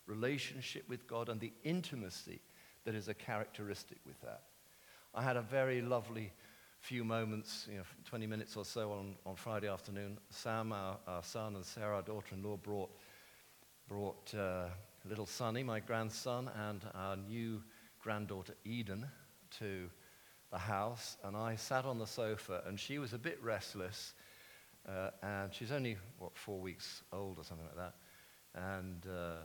relationship 0.05 0.87
with 0.87 1.07
God, 1.07 1.29
and 1.29 1.39
the 1.39 1.53
intimacy 1.63 2.41
that 2.85 2.95
is 2.95 3.07
a 3.07 3.13
characteristic 3.13 3.97
with 4.05 4.19
that. 4.21 4.43
I 5.13 5.21
had 5.21 5.37
a 5.37 5.41
very 5.41 5.81
lovely 5.81 6.31
few 6.79 7.03
moments, 7.03 7.67
you 7.71 7.77
know, 7.77 7.83
20 8.05 8.27
minutes 8.27 8.57
or 8.57 8.65
so 8.65 8.91
on, 8.91 9.15
on 9.25 9.35
Friday 9.35 9.69
afternoon. 9.69 10.17
Sam, 10.29 10.73
our, 10.73 10.97
our 11.07 11.23
son, 11.23 11.55
and 11.55 11.65
Sarah, 11.65 11.95
our 11.95 12.01
daughter-in-law, 12.01 12.57
brought, 12.57 12.91
brought 13.87 14.33
uh, 14.33 14.65
little 15.07 15.25
Sonny, 15.25 15.63
my 15.63 15.79
grandson, 15.79 16.49
and 16.67 16.81
our 16.93 17.15
new 17.15 17.63
granddaughter, 18.01 18.53
Eden, 18.65 19.05
to 19.59 19.89
the 20.51 20.57
house. 20.57 21.15
And 21.23 21.37
I 21.37 21.55
sat 21.55 21.85
on 21.85 21.99
the 21.99 22.07
sofa, 22.07 22.63
and 22.65 22.77
she 22.77 22.99
was 22.99 23.13
a 23.13 23.17
bit 23.17 23.39
restless. 23.41 24.13
Uh, 24.87 25.11
and 25.21 25.53
she's 25.53 25.71
only, 25.71 25.95
what, 26.19 26.37
four 26.37 26.59
weeks 26.59 27.03
old 27.13 27.39
or 27.39 27.45
something 27.45 27.65
like 27.65 27.77
that. 27.77 27.95
And, 28.55 29.05
uh, 29.07 29.41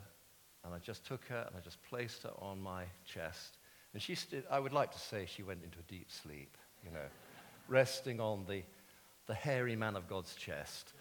and 0.64 0.74
I 0.74 0.78
just 0.78 1.04
took 1.04 1.24
her 1.26 1.44
and 1.46 1.56
I 1.56 1.60
just 1.60 1.82
placed 1.82 2.24
her 2.24 2.32
on 2.38 2.60
my 2.60 2.84
chest. 3.04 3.58
And 3.92 4.02
she 4.02 4.14
stood, 4.14 4.44
I 4.50 4.60
would 4.60 4.72
like 4.72 4.92
to 4.92 4.98
say 4.98 5.26
she 5.26 5.42
went 5.42 5.64
into 5.64 5.78
a 5.78 5.82
deep 5.82 6.10
sleep, 6.10 6.56
you 6.84 6.90
know, 6.90 7.06
resting 7.68 8.20
on 8.20 8.44
the, 8.46 8.62
the 9.26 9.34
hairy 9.34 9.76
man 9.76 9.96
of 9.96 10.08
God's 10.08 10.34
chest. 10.34 10.92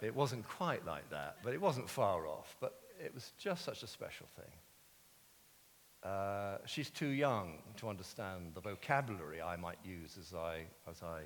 It 0.00 0.14
wasn't 0.14 0.48
quite 0.48 0.86
like 0.86 1.08
that, 1.10 1.36
but 1.42 1.52
it 1.52 1.60
wasn't 1.60 1.88
far 1.88 2.26
off. 2.26 2.56
But 2.60 2.80
it 3.04 3.14
was 3.14 3.32
just 3.38 3.64
such 3.64 3.82
a 3.82 3.86
special 3.86 4.26
thing. 4.36 6.10
Uh, 6.10 6.56
she's 6.64 6.88
too 6.88 7.08
young 7.08 7.58
to 7.76 7.88
understand 7.88 8.52
the 8.54 8.60
vocabulary 8.60 9.42
I 9.42 9.56
might 9.56 9.78
use 9.84 10.16
as 10.18 10.32
I, 10.32 10.62
as 10.88 11.02
I 11.02 11.24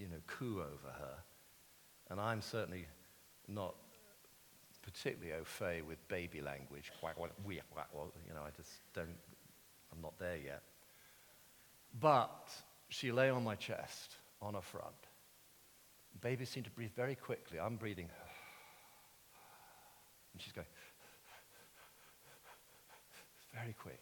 you 0.00 0.08
know, 0.08 0.16
coo 0.26 0.60
over 0.60 0.92
her. 0.98 1.14
And 2.08 2.20
I'm 2.20 2.40
certainly 2.40 2.86
not 3.46 3.74
particularly 4.82 5.32
au 5.32 5.44
fait 5.44 5.82
with 5.82 5.98
baby 6.08 6.40
language. 6.40 6.90
You 7.02 8.34
know, 8.34 8.42
I 8.46 8.50
just 8.56 8.80
don't, 8.94 9.18
I'm 9.92 10.00
not 10.00 10.18
there 10.18 10.36
yet. 10.36 10.62
But 11.98 12.50
she 12.88 13.12
lay 13.12 13.30
on 13.30 13.44
my 13.44 13.56
chest, 13.56 14.16
on 14.40 14.54
her 14.54 14.60
front. 14.60 14.94
Baby 16.20 16.44
seemed 16.44 16.66
to 16.66 16.72
breathe 16.72 16.94
very 16.96 17.14
quickly. 17.14 17.58
I'm 17.58 17.76
breathing. 17.76 18.08
And 20.32 20.42
she's 20.42 20.52
going, 20.52 20.66
very 23.54 23.74
quick. 23.74 24.00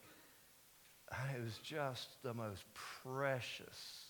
And 1.11 1.37
it 1.37 1.43
was 1.43 1.59
just 1.63 2.23
the 2.23 2.35
most 2.35 2.65
precious 3.03 4.07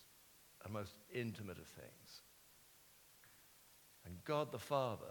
and 0.65 0.73
most 0.73 0.95
intimate 1.13 1.59
of 1.59 1.67
things. 1.67 2.23
And 4.05 4.17
God 4.25 4.51
the 4.53 4.59
Father 4.59 5.07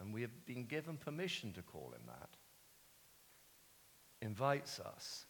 and 0.00 0.12
we 0.12 0.22
have 0.22 0.46
been 0.46 0.64
given 0.64 0.96
permission 0.96 1.52
to 1.52 1.62
call 1.62 1.92
him 1.94 2.02
that, 2.06 2.30
invites 4.20 4.80
us 4.80 5.26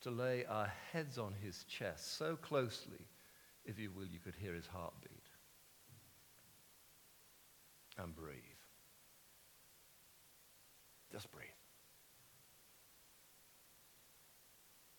to 0.00 0.10
lay 0.10 0.44
our 0.46 0.70
heads 0.92 1.18
on 1.18 1.34
his 1.42 1.64
chest 1.64 2.16
so 2.16 2.36
closely, 2.36 3.06
if 3.64 3.78
you 3.78 3.90
will, 3.90 4.06
you 4.06 4.18
could 4.18 4.34
hear 4.34 4.54
his 4.54 4.66
heartbeat. 4.66 5.10
And 7.98 8.14
breathe. 8.14 8.36
Just 11.12 11.30
breathe. 11.30 11.48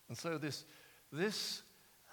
And 0.10 0.18
so 0.18 0.38
this, 0.38 0.66
this 1.12 1.64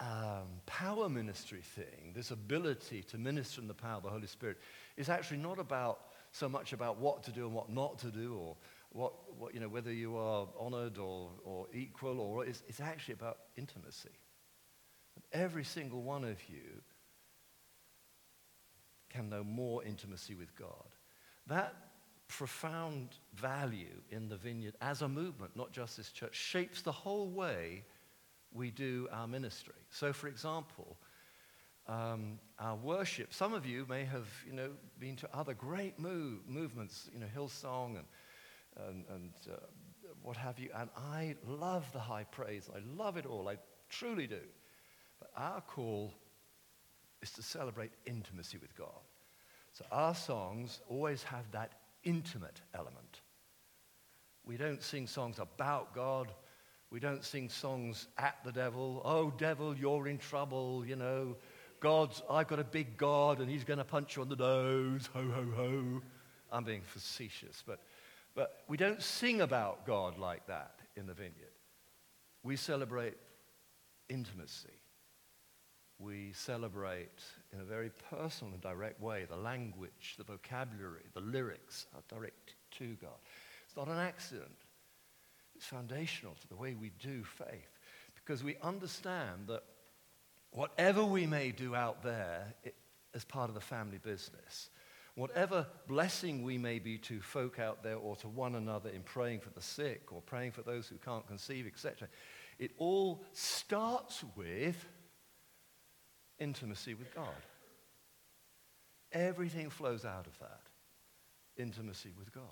um, 0.00 0.46
power 0.66 1.08
ministry 1.08 1.60
thing, 1.60 2.12
this 2.14 2.30
ability 2.30 3.02
to 3.08 3.18
minister 3.18 3.60
in 3.60 3.68
the 3.68 3.74
power 3.74 3.96
of 3.96 4.04
the 4.04 4.08
Holy 4.08 4.28
Spirit, 4.28 4.58
is 4.96 5.08
actually 5.08 5.38
not 5.38 5.58
about 5.58 6.00
so 6.32 6.48
much 6.48 6.72
about 6.72 6.98
what 6.98 7.22
to 7.24 7.30
do 7.30 7.46
and 7.46 7.54
what 7.54 7.70
not 7.70 7.98
to 8.00 8.10
do, 8.10 8.36
or 8.36 8.56
what, 8.90 9.12
what 9.38 9.54
you 9.54 9.60
know, 9.60 9.68
whether 9.68 9.92
you 9.92 10.16
are 10.16 10.46
honored 10.58 10.98
or, 10.98 11.30
or 11.44 11.66
equal, 11.72 12.20
or 12.20 12.44
it's, 12.44 12.62
it's 12.68 12.80
actually 12.80 13.14
about 13.14 13.38
intimacy. 13.56 14.10
And 15.14 15.24
every 15.32 15.64
single 15.64 16.02
one 16.02 16.24
of 16.24 16.36
you 16.48 16.82
can 19.10 19.28
know 19.28 19.42
more 19.42 19.82
intimacy 19.84 20.34
with 20.34 20.54
God. 20.56 20.94
That 21.46 21.74
profound 22.28 23.08
value 23.34 24.02
in 24.10 24.28
the 24.28 24.36
vineyard 24.36 24.74
as 24.82 25.00
a 25.00 25.08
movement, 25.08 25.56
not 25.56 25.72
just 25.72 25.96
this 25.96 26.12
church, 26.12 26.34
shapes 26.34 26.82
the 26.82 26.92
whole 26.92 27.30
way 27.30 27.84
we 28.52 28.70
do 28.70 29.08
our 29.10 29.26
ministry. 29.26 29.74
So, 29.90 30.12
for 30.12 30.28
example, 30.28 30.97
um, 31.88 32.38
our 32.59 32.77
worship. 32.77 33.33
Some 33.33 33.55
of 33.55 33.66
you 33.66 33.87
may 33.88 34.05
have, 34.05 34.29
you 34.46 34.53
know, 34.53 34.70
been 34.98 35.16
to 35.16 35.29
other 35.35 35.55
great 35.55 35.98
move, 35.98 36.40
movements, 36.46 37.09
you 37.12 37.18
know, 37.18 37.27
Hillsong 37.35 37.96
and, 37.96 38.07
and, 38.88 39.05
and 39.09 39.33
uh, 39.51 39.57
what 40.22 40.37
have 40.37 40.59
you. 40.59 40.68
And 40.74 40.90
I 40.96 41.35
love 41.46 41.90
the 41.92 41.98
high 41.98 42.24
praise. 42.24 42.68
I 42.74 42.81
love 42.96 43.16
it 43.16 43.27
all. 43.27 43.48
I 43.48 43.57
truly 43.88 44.27
do. 44.27 44.40
But 45.18 45.31
our 45.37 45.61
call 45.62 46.12
is 47.22 47.31
to 47.33 47.42
celebrate 47.42 47.90
intimacy 48.07 48.59
with 48.59 48.77
God. 48.77 48.88
So 49.72 49.85
our 49.90 50.14
songs 50.14 50.81
always 50.88 51.22
have 51.22 51.51
that 51.53 51.72
intimate 52.05 52.61
element. 52.74 53.20
We 54.44 54.57
don't 54.57 54.83
sing 54.83 55.07
songs 55.07 55.38
about 55.38 55.94
God. 55.94 56.33
We 56.90 57.01
don't 57.01 57.24
sing 57.24 57.48
songs 57.48 58.09
at 58.16 58.37
the 58.44 58.53
devil. 58.53 59.03
Oh, 59.05 59.31
devil, 59.37 59.77
you're 59.77 60.09
in 60.09 60.18
trouble, 60.18 60.85
you 60.87 60.96
know. 60.96 61.37
God's, 61.80 62.22
I've 62.28 62.48
got 62.48 62.58
a 62.58 62.64
big 62.64 62.96
God 62.96 63.40
and 63.40 63.50
he's 63.50 63.64
going 63.64 63.78
to 63.78 63.84
punch 63.84 64.16
you 64.16 64.22
on 64.22 64.28
the 64.28 64.36
nose. 64.36 65.08
Ho, 65.14 65.22
ho, 65.22 65.46
ho. 65.54 66.02
I'm 66.50 66.64
being 66.64 66.82
facetious, 66.84 67.62
but, 67.66 67.80
but 68.34 68.62
we 68.68 68.76
don't 68.76 69.02
sing 69.02 69.40
about 69.40 69.86
God 69.86 70.18
like 70.18 70.46
that 70.46 70.80
in 70.96 71.06
the 71.06 71.14
vineyard. 71.14 71.34
We 72.42 72.56
celebrate 72.56 73.16
intimacy. 74.08 74.68
We 75.98 76.32
celebrate 76.32 77.22
in 77.52 77.60
a 77.60 77.64
very 77.64 77.90
personal 78.10 78.52
and 78.52 78.62
direct 78.62 79.00
way 79.00 79.26
the 79.28 79.36
language, 79.36 80.14
the 80.16 80.24
vocabulary, 80.24 81.02
the 81.12 81.20
lyrics 81.20 81.86
are 81.94 82.02
direct 82.08 82.54
to 82.78 82.94
God. 83.02 83.18
It's 83.66 83.76
not 83.76 83.88
an 83.88 83.98
accident. 83.98 84.56
It's 85.56 85.66
foundational 85.66 86.34
to 86.34 86.48
the 86.48 86.54
way 86.54 86.74
we 86.74 86.92
do 87.00 87.24
faith 87.24 87.78
because 88.14 88.44
we 88.44 88.56
understand 88.62 89.48
that 89.48 89.64
whatever 90.52 91.04
we 91.04 91.26
may 91.26 91.50
do 91.50 91.74
out 91.74 92.02
there 92.02 92.54
it, 92.64 92.74
as 93.14 93.24
part 93.24 93.48
of 93.48 93.54
the 93.54 93.61
family 93.61 93.98
business, 93.98 94.70
whatever 95.14 95.66
blessing 95.87 96.42
we 96.42 96.58
may 96.58 96.78
be 96.78 96.98
to 96.98 97.20
folk 97.20 97.58
out 97.58 97.82
there 97.82 97.96
or 97.96 98.14
to 98.16 98.28
one 98.28 98.54
another 98.54 98.90
in 98.90 99.02
praying 99.02 99.40
for 99.40 99.50
the 99.50 99.62
sick 99.62 100.12
or 100.12 100.20
praying 100.22 100.52
for 100.52 100.62
those 100.62 100.87
who 100.87 100.96
can't 100.96 101.26
conceive, 101.26 101.66
etc., 101.66 102.08
it 102.58 102.72
all 102.78 103.24
starts 103.32 104.24
with 104.37 104.84
intimacy 106.38 106.94
with 106.94 107.12
God. 107.14 107.28
Everything 109.12 109.70
flows 109.70 110.04
out 110.04 110.26
of 110.26 110.38
that 110.38 110.61
intimacy 111.56 112.12
with 112.18 112.32
God. 112.32 112.44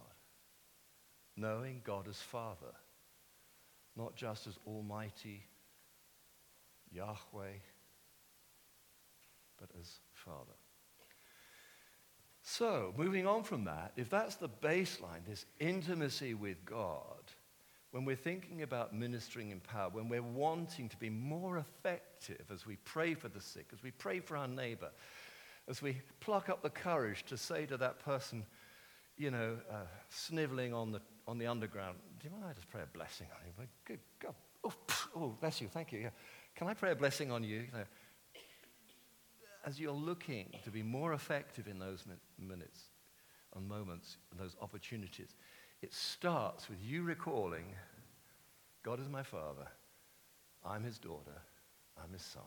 Knowing 1.37 1.83
God 1.85 2.09
as 2.09 2.21
Father, 2.21 2.75
not 3.95 4.17
just 4.17 4.47
as 4.47 4.59
Almighty 4.67 5.45
Yahweh, 6.91 7.59
but 9.59 9.69
as 9.81 10.01
Father. 10.13 10.55
So, 12.43 12.95
moving 12.97 13.27
on 13.27 13.43
from 13.43 13.65
that, 13.65 13.93
if 13.97 14.09
that's 14.09 14.37
the 14.37 14.49
baseline, 14.49 15.25
this 15.29 15.47
intimacy 15.59 16.35
with 16.35 16.65
God, 16.65 17.33
when 17.91 18.05
we're 18.05 18.15
thinking 18.15 18.63
about 18.63 18.95
ministering 18.95 19.51
in 19.51 19.59
power, 19.59 19.89
when 19.91 20.09
we're 20.09 20.23
wanting 20.23 20.89
to 20.91 20.97
be 20.97 21.11
more 21.11 21.59
effective 21.59 22.45
as 22.53 22.67
we 22.67 22.77
pray 22.85 23.15
for 23.15 23.29
the 23.29 23.41
sick, 23.41 23.67
as 23.73 23.83
we 23.83 23.91
pray 23.91 24.21
for 24.21 24.37
our 24.37 24.47
neighbor, 24.47 24.91
as 25.69 25.83
we 25.83 26.01
pluck 26.21 26.49
up 26.49 26.63
the 26.63 26.71
courage 26.71 27.25
to 27.25 27.37
say 27.37 27.67
to 27.67 27.77
that 27.79 27.99
person, 27.99 28.45
you 29.17 29.31
know, 29.31 29.57
uh, 29.71 29.87
sniveling 30.09 30.73
on 30.73 30.93
the, 30.93 31.01
on 31.27 31.39
the 31.39 31.47
underground, 31.47 31.97
do 32.21 32.29
you 32.29 32.31
mind 32.31 32.45
I 32.49 32.53
just 32.53 32.69
pray 32.69 32.83
a 32.83 32.97
blessing 32.97 33.27
on 33.33 33.47
you? 33.47 33.67
Good 33.85 34.01
God. 34.21 34.35
Oh, 34.63 34.73
oh, 35.17 35.37
bless 35.41 35.61
you. 35.61 35.69
Thank 35.69 35.93
you. 35.93 36.01
Yeah. 36.01 36.11
Can 36.55 36.69
I 36.69 36.75
pray 36.75 36.93
a 36.93 36.97
blessing 36.97 37.31
on 37.31 37.43
you? 37.43 37.61
you 37.61 37.73
know, 37.73 37.85
as 39.67 39.81
you're 39.81 39.93
looking 39.93 40.49
to 40.65 40.71
be 40.71 40.83
more 40.83 41.13
effective 41.13 41.67
in 41.67 41.79
those 41.79 42.05
minutes 42.39 42.81
and 43.55 43.69
moments 43.69 44.17
and 44.31 44.41
those 44.41 44.57
opportunities, 44.63 45.35
it 45.83 45.93
starts 45.93 46.69
with 46.69 46.79
you 46.83 47.03
recalling 47.03 47.65
God 48.83 49.01
is 49.01 49.09
my 49.09 49.25
father, 49.25 49.67
I'm 50.65 50.85
his 50.85 50.99
daughter, 50.99 51.43
I'm 52.01 52.13
his 52.13 52.23
son. 52.23 52.45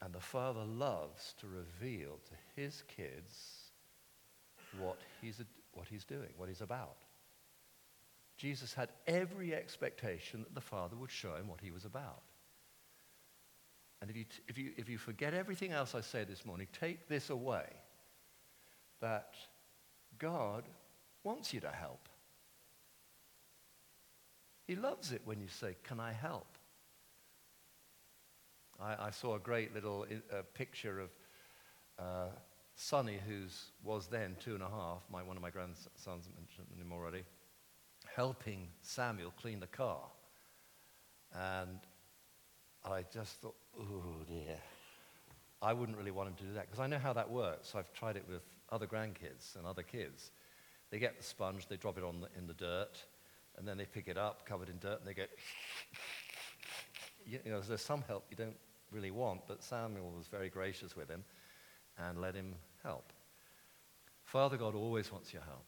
And 0.00 0.14
the 0.14 0.20
father 0.20 0.64
loves 0.64 1.34
to 1.40 1.46
reveal 1.46 2.18
to 2.24 2.60
his 2.60 2.82
kids 2.88 3.72
what, 4.78 4.96
he's, 5.20 5.42
what 5.72 5.86
he's 5.88 6.04
doing, 6.04 6.30
what 6.38 6.48
he's 6.48 6.62
about. 6.62 6.96
Jesus 8.38 8.72
had 8.72 8.88
every 9.06 9.54
expectation 9.54 10.42
that 10.42 10.54
the 10.54 10.60
Father 10.60 10.96
would 10.96 11.10
show 11.10 11.34
him 11.36 11.48
what 11.48 11.60
he 11.60 11.70
was 11.70 11.84
about. 11.84 12.22
And 14.00 14.10
if 14.10 14.16
you, 14.16 14.24
t- 14.24 14.42
if 14.48 14.58
you, 14.58 14.72
if 14.76 14.88
you 14.88 14.98
forget 14.98 15.34
everything 15.34 15.72
else 15.72 15.94
I 15.94 16.00
say 16.00 16.24
this 16.24 16.44
morning, 16.44 16.66
take 16.78 17.08
this 17.08 17.30
away 17.30 17.66
that 19.00 19.34
God 20.18 20.64
wants 21.24 21.52
you 21.52 21.60
to 21.60 21.70
help. 21.70 22.08
He 24.66 24.74
loves 24.74 25.12
it 25.12 25.22
when 25.24 25.40
you 25.40 25.48
say, 25.48 25.76
Can 25.84 26.00
I 26.00 26.12
help? 26.12 26.58
I, 28.80 29.06
I 29.06 29.10
saw 29.10 29.36
a 29.36 29.38
great 29.38 29.74
little 29.74 30.06
uh, 30.32 30.42
picture 30.54 31.00
of 31.00 31.10
uh, 31.98 32.28
Sonny, 32.74 33.18
who 33.26 33.44
was 33.82 34.06
then 34.06 34.36
two 34.38 34.54
and 34.54 34.62
a 34.62 34.68
half, 34.68 35.02
my, 35.10 35.22
one 35.22 35.36
of 35.36 35.42
my 35.42 35.50
grandsons 35.50 36.28
mentioned 36.36 36.66
him 36.78 36.92
already, 36.92 37.22
helping 38.14 38.68
Samuel 38.82 39.32
clean 39.40 39.60
the 39.60 39.66
car. 39.66 40.02
And 41.34 41.80
I 42.84 43.02
just 43.12 43.40
thought, 43.40 43.56
oh 43.78 44.24
dear. 44.28 44.58
I 45.62 45.72
wouldn't 45.72 45.96
really 45.96 46.10
want 46.10 46.28
him 46.28 46.34
to 46.36 46.42
do 46.44 46.52
that 46.54 46.66
because 46.66 46.80
I 46.80 46.86
know 46.86 46.98
how 46.98 47.12
that 47.14 47.30
works. 47.30 47.74
I've 47.74 47.92
tried 47.92 48.16
it 48.16 48.24
with 48.28 48.42
other 48.70 48.86
grandkids 48.86 49.56
and 49.56 49.66
other 49.66 49.82
kids. 49.82 50.30
They 50.90 50.98
get 50.98 51.16
the 51.16 51.24
sponge, 51.24 51.66
they 51.68 51.76
drop 51.76 51.98
it 51.98 52.04
on 52.04 52.20
the, 52.20 52.28
in 52.38 52.46
the 52.46 52.54
dirt, 52.54 53.02
and 53.56 53.66
then 53.66 53.76
they 53.76 53.86
pick 53.86 54.08
it 54.08 54.18
up 54.18 54.46
covered 54.46 54.68
in 54.68 54.78
dirt 54.78 55.00
and 55.00 55.08
they 55.08 55.14
go, 55.14 55.24
you 57.26 57.40
know, 57.46 57.60
there's 57.60 57.80
some 57.80 58.04
help 58.06 58.24
you 58.30 58.36
don't 58.36 58.56
really 58.92 59.10
want, 59.10 59.40
but 59.48 59.62
Samuel 59.62 60.12
was 60.16 60.28
very 60.28 60.48
gracious 60.48 60.96
with 60.96 61.08
him 61.08 61.24
and 61.98 62.20
let 62.20 62.34
him 62.34 62.54
help. 62.82 63.12
Father 64.24 64.56
God 64.56 64.74
always 64.74 65.10
wants 65.10 65.32
your 65.32 65.42
help. 65.42 65.64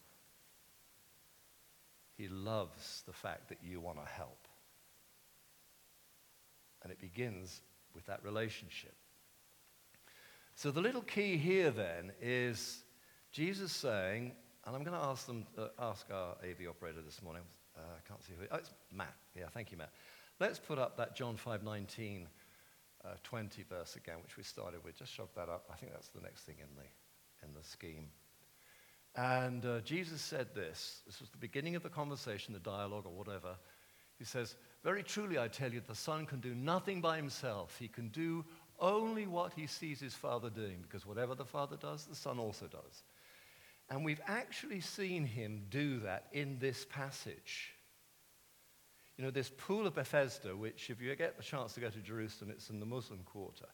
He 2.17 2.29
loves 2.29 3.03
the 3.07 3.13
fact 3.13 3.49
that 3.49 3.59
you 3.63 3.81
want 3.81 3.99
to 4.05 4.11
help. 4.11 4.47
And 6.83 6.93
it 6.93 7.01
begins 7.01 7.61
with 7.95 8.07
that 8.07 8.23
relationship. 8.25 8.95
So 10.55 10.71
the 10.71 10.81
little 10.81 11.03
key 11.03 11.37
here 11.37 11.71
then 11.71 12.13
is 12.21 12.83
Jesus 13.31 13.71
saying, 13.73 14.33
and 14.67 14.75
I'm 14.75 14.83
going 14.83 14.99
to 14.99 15.07
ask 15.07 15.27
them, 15.27 15.47
uh, 15.57 15.69
ask 15.79 16.11
our 16.11 16.37
AV 16.43 16.69
operator 16.69 17.01
this 17.01 17.23
morning. 17.23 17.43
Uh, 17.77 17.81
I 17.81 18.09
can't 18.09 18.23
see 18.25 18.33
who. 18.39 18.47
Oh, 18.51 18.57
it's 18.57 18.71
Matt. 18.93 19.15
Yeah, 19.37 19.47
thank 19.55 19.71
you, 19.71 19.79
Matt. 19.79 19.93
Let's 20.41 20.59
put 20.59 20.79
up 20.79 20.97
that 20.97 21.15
John 21.15 21.37
5:19, 21.37 22.27
uh, 23.05 23.09
20 23.23 23.63
verse 23.63 23.97
again, 23.97 24.17
which 24.23 24.37
we 24.37 24.43
started 24.43 24.83
with. 24.85 24.99
Just 24.99 25.13
shove 25.13 25.33
that 25.37 25.49
up. 25.49 25.65
I 25.73 25.77
think 25.77 25.93
that's 25.93 26.09
the 26.09 26.21
next 26.21 26.43
thing 26.43 26.57
in 26.59 26.69
the 26.77 27.47
in 27.47 27.55
the 27.55 27.63
scheme. 27.63 28.11
And 29.15 29.65
uh, 29.65 29.81
Jesus 29.81 30.21
said 30.21 30.55
this. 30.55 31.03
This 31.07 31.21
was 31.21 31.31
the 31.31 31.39
beginning 31.39 31.77
of 31.77 31.83
the 31.83 31.89
conversation, 31.89 32.53
the 32.53 32.61
dialogue, 32.61 33.07
or 33.07 33.13
whatever. 33.13 33.57
He 34.19 34.25
says, 34.25 34.57
Very 34.83 35.03
truly, 35.03 35.39
I 35.39 35.49
tell 35.49 35.73
you, 35.73 35.81
the 35.87 35.95
Son 35.95 36.27
can 36.27 36.41
do 36.41 36.55
nothing 36.55 37.01
by 37.01 37.17
himself. 37.17 37.77
He 37.79 37.89
can 37.89 38.09
do 38.09 38.45
only 38.81 39.27
what 39.27 39.53
he 39.55 39.67
sees 39.67 40.01
his 40.01 40.15
Father 40.15 40.51
doing, 40.51 40.79
because 40.83 41.07
whatever 41.07 41.35
the 41.35 41.45
Father 41.45 41.77
does, 41.77 42.07
the 42.07 42.15
Son 42.15 42.39
also 42.39 42.67
does. 42.67 43.03
And 43.91 44.05
we've 44.05 44.21
actually 44.27 44.81
seen 44.81 45.25
him 45.25 45.63
do 45.71 46.01
that 46.01 46.27
in 46.33 46.59
this 46.59 46.85
passage. 46.91 47.75
You 49.17 49.25
know, 49.25 49.31
this 49.31 49.51
pool 49.57 49.87
of 49.87 49.95
Bethesda, 49.95 50.55
which, 50.55 50.91
if 50.91 51.01
you 51.01 51.15
get 51.17 51.37
the 51.37 51.43
chance 51.43 51.75
to 51.75 51.81
go 51.81 51.91
to 51.91 51.99
Jerusalem, 51.99 52.51
it's 52.51 52.71
in 52.71 52.79
the 52.79 52.87
Muslim 52.87 53.21
quarter. 53.25 53.67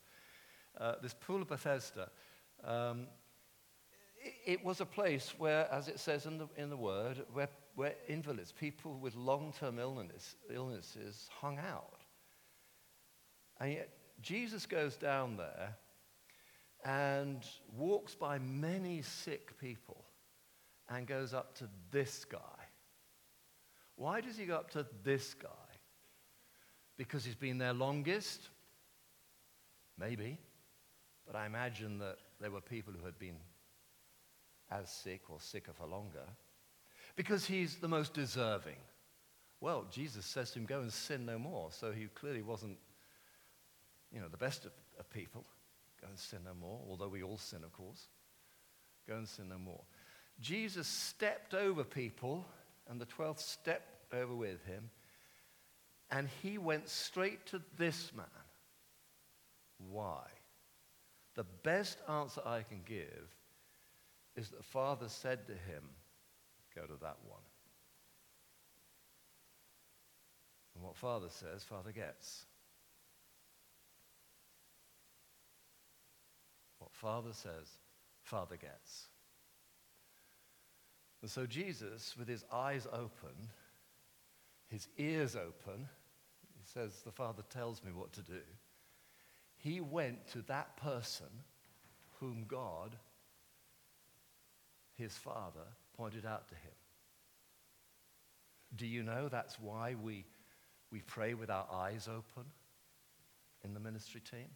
Uh, 0.78 0.94
this 1.02 1.14
pool 1.14 1.42
of 1.42 1.48
Bethesda, 1.48 2.10
um, 2.64 3.06
it, 4.16 4.34
it, 4.46 4.64
was 4.64 4.80
a 4.80 4.86
place 4.86 5.34
where, 5.36 5.70
as 5.70 5.88
it 5.88 6.00
says 6.00 6.26
in 6.26 6.38
the, 6.38 6.48
in 6.56 6.70
the 6.70 6.76
word, 6.76 7.24
where, 7.32 7.48
where 7.74 7.94
invalids, 8.08 8.52
people 8.52 8.98
with 8.98 9.16
long 9.16 9.52
term 9.58 9.78
illness, 9.78 10.36
illnesses, 10.52 11.28
hung 11.40 11.58
out. 11.58 12.00
And 13.60 13.72
yet, 13.72 13.90
Jesus 14.20 14.66
goes 14.66 14.96
down 14.96 15.36
there 15.36 15.76
and 16.84 17.44
walks 17.76 18.14
by 18.14 18.38
many 18.38 19.02
sick 19.02 19.58
people 19.58 20.04
and 20.88 21.06
goes 21.06 21.32
up 21.32 21.56
to 21.58 21.68
this 21.90 22.24
guy. 22.24 22.38
Why 23.96 24.20
does 24.20 24.36
he 24.36 24.44
go 24.44 24.56
up 24.56 24.70
to 24.72 24.86
this 25.02 25.34
guy? 25.34 25.48
Because 26.96 27.24
he's 27.24 27.34
been 27.34 27.58
there 27.58 27.72
longest? 27.72 28.48
Maybe. 29.98 30.38
But 31.26 31.36
I 31.36 31.46
imagine 31.46 31.98
that 31.98 32.18
there 32.40 32.50
were 32.50 32.60
people 32.60 32.92
who 32.98 33.04
had 33.04 33.18
been 33.18 33.36
as 34.70 34.90
sick 34.90 35.22
or 35.30 35.40
sicker 35.40 35.72
for 35.72 35.86
longer. 35.86 36.26
Because 37.16 37.46
he's 37.46 37.76
the 37.76 37.88
most 37.88 38.12
deserving. 38.14 38.76
Well, 39.60 39.86
Jesus 39.90 40.26
says 40.26 40.50
to 40.50 40.58
him, 40.58 40.66
Go 40.66 40.80
and 40.80 40.92
sin 40.92 41.24
no 41.24 41.38
more. 41.38 41.70
So 41.70 41.92
he 41.92 42.06
clearly 42.06 42.42
wasn't, 42.42 42.76
you 44.12 44.20
know, 44.20 44.28
the 44.28 44.36
best 44.36 44.64
of, 44.64 44.72
of 44.98 45.08
people. 45.10 45.44
Go 46.00 46.08
and 46.08 46.18
sin 46.18 46.40
no 46.44 46.54
more, 46.54 46.80
although 46.88 47.08
we 47.08 47.22
all 47.22 47.38
sin, 47.38 47.64
of 47.64 47.72
course. 47.72 48.08
Go 49.08 49.16
and 49.16 49.28
sin 49.28 49.48
no 49.48 49.58
more. 49.58 49.80
Jesus 50.40 50.88
stepped 50.88 51.54
over 51.54 51.84
people, 51.84 52.44
and 52.88 53.00
the 53.00 53.06
12 53.06 53.40
stepped 53.40 54.12
over 54.12 54.34
with 54.34 54.64
him, 54.66 54.90
and 56.10 56.28
he 56.42 56.58
went 56.58 56.88
straight 56.88 57.46
to 57.46 57.62
this 57.78 58.12
man. 58.14 58.26
Why? 59.78 60.24
The 61.34 61.44
best 61.62 61.98
answer 62.08 62.40
I 62.44 62.62
can 62.62 62.82
give 62.84 63.34
is 64.36 64.48
that 64.50 64.58
the 64.58 64.62
Father 64.62 65.08
said 65.08 65.46
to 65.46 65.52
him, 65.52 65.82
Go 66.74 66.82
to 66.82 67.00
that 67.00 67.16
one. 67.26 67.42
And 70.74 70.82
what 70.82 70.96
Father 70.96 71.28
says, 71.28 71.62
Father 71.62 71.92
gets. 71.92 72.46
What 76.78 76.92
Father 76.92 77.32
says, 77.32 77.78
Father 78.22 78.56
gets. 78.56 79.08
And 81.22 81.30
so 81.30 81.46
Jesus, 81.46 82.14
with 82.18 82.28
his 82.28 82.44
eyes 82.52 82.86
open, 82.92 83.48
his 84.68 84.88
ears 84.98 85.36
open, 85.36 85.88
he 86.54 86.64
says, 86.64 87.00
The 87.04 87.12
Father 87.12 87.42
tells 87.48 87.82
me 87.82 87.92
what 87.92 88.12
to 88.14 88.22
do. 88.22 88.42
He 89.56 89.80
went 89.80 90.26
to 90.32 90.42
that 90.42 90.76
person 90.76 91.28
whom 92.20 92.44
God, 92.46 92.96
his 94.98 95.16
Father, 95.16 95.66
pointed 95.96 96.26
out 96.26 96.48
to 96.48 96.54
him. 96.54 96.72
Do 98.76 98.86
you 98.86 99.02
know 99.02 99.28
that's 99.28 99.58
why 99.60 99.94
we, 99.94 100.24
we 100.90 101.00
pray 101.00 101.34
with 101.34 101.50
our 101.50 101.66
eyes 101.72 102.08
open 102.08 102.44
in 103.64 103.74
the 103.74 103.80
ministry 103.80 104.20
team? 104.20 104.48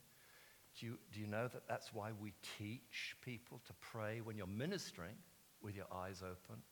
Do 0.78 0.86
you, 0.86 0.98
do 1.12 1.20
you 1.20 1.26
know 1.26 1.48
that 1.48 1.68
that's 1.68 1.92
why 1.92 2.10
we 2.20 2.32
teach 2.58 3.16
people 3.24 3.60
to 3.66 3.72
pray 3.80 4.20
when 4.20 4.36
you're 4.36 4.46
ministering 4.46 5.14
with 5.62 5.74
your 5.74 5.86
eyes 5.92 6.22
open? 6.22 6.62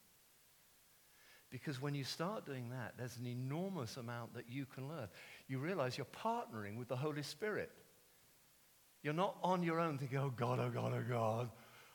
Because 1.51 1.81
when 1.81 1.95
you 1.95 2.05
start 2.05 2.45
doing 2.45 2.71
that, 2.71 2.95
there's 2.99 3.17
an 3.17 3.27
enormous 3.27 3.97
amount 3.97 4.35
that 4.35 4.45
you 4.49 4.67
can 4.67 4.89
learn. 4.89 5.09
You 5.49 5.59
realize 5.59 5.97
you're 5.97 6.07
partnering 6.07 6.77
with 6.77 6.89
the 6.89 6.97
Holy 6.97 7.23
Spirit. 7.23 7.71
You're 9.03 9.15
not 9.15 9.37
on 9.43 9.63
your 9.63 9.79
own 9.79 9.99
thinking, 9.99 10.19
oh 10.19 10.33
God, 10.37 10.59
oh 10.59 10.71
God, 10.71 10.93
oh 10.93 11.05
God, 11.09 11.51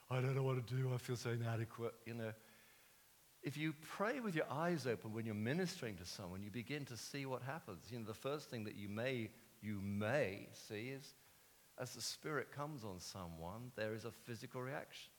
I 0.10 0.22
don't 0.22 0.36
know 0.36 0.44
what 0.44 0.66
to 0.66 0.76
do. 0.76 0.92
I 0.94 0.98
feel 0.98 1.18
so 1.18 1.32
inadequate. 1.32 1.94
You 2.06 2.14
know, 2.14 2.32
if 3.44 3.58
you 3.58 3.74
pray 3.98 4.20
with 4.20 4.36
your 4.36 4.50
eyes 4.52 4.86
open 4.86 5.14
when 5.14 5.26
you're 5.26 5.34
ministering 5.34 5.96
to 5.98 6.06
someone, 6.06 6.44
you 6.44 6.52
begin 6.52 6.86
to 6.86 6.98
see 6.98 7.26
what 7.26 7.42
happens. 7.42 7.86
You 7.90 8.00
know, 8.00 8.06
the 8.06 8.14
first 8.14 8.50
thing 8.50 8.64
that 8.66 8.76
you 8.76 8.88
may, 8.88 9.30
you 9.62 9.80
may 9.82 10.48
see 10.54 10.90
is 10.90 11.16
as 11.80 11.94
the 11.96 12.02
Spirit 12.02 12.52
comes 12.52 12.84
on 12.84 13.00
someone, 13.00 13.72
there 13.76 13.96
is 13.96 14.06
a 14.06 14.12
physical 14.12 14.62
reaction. 14.62 15.12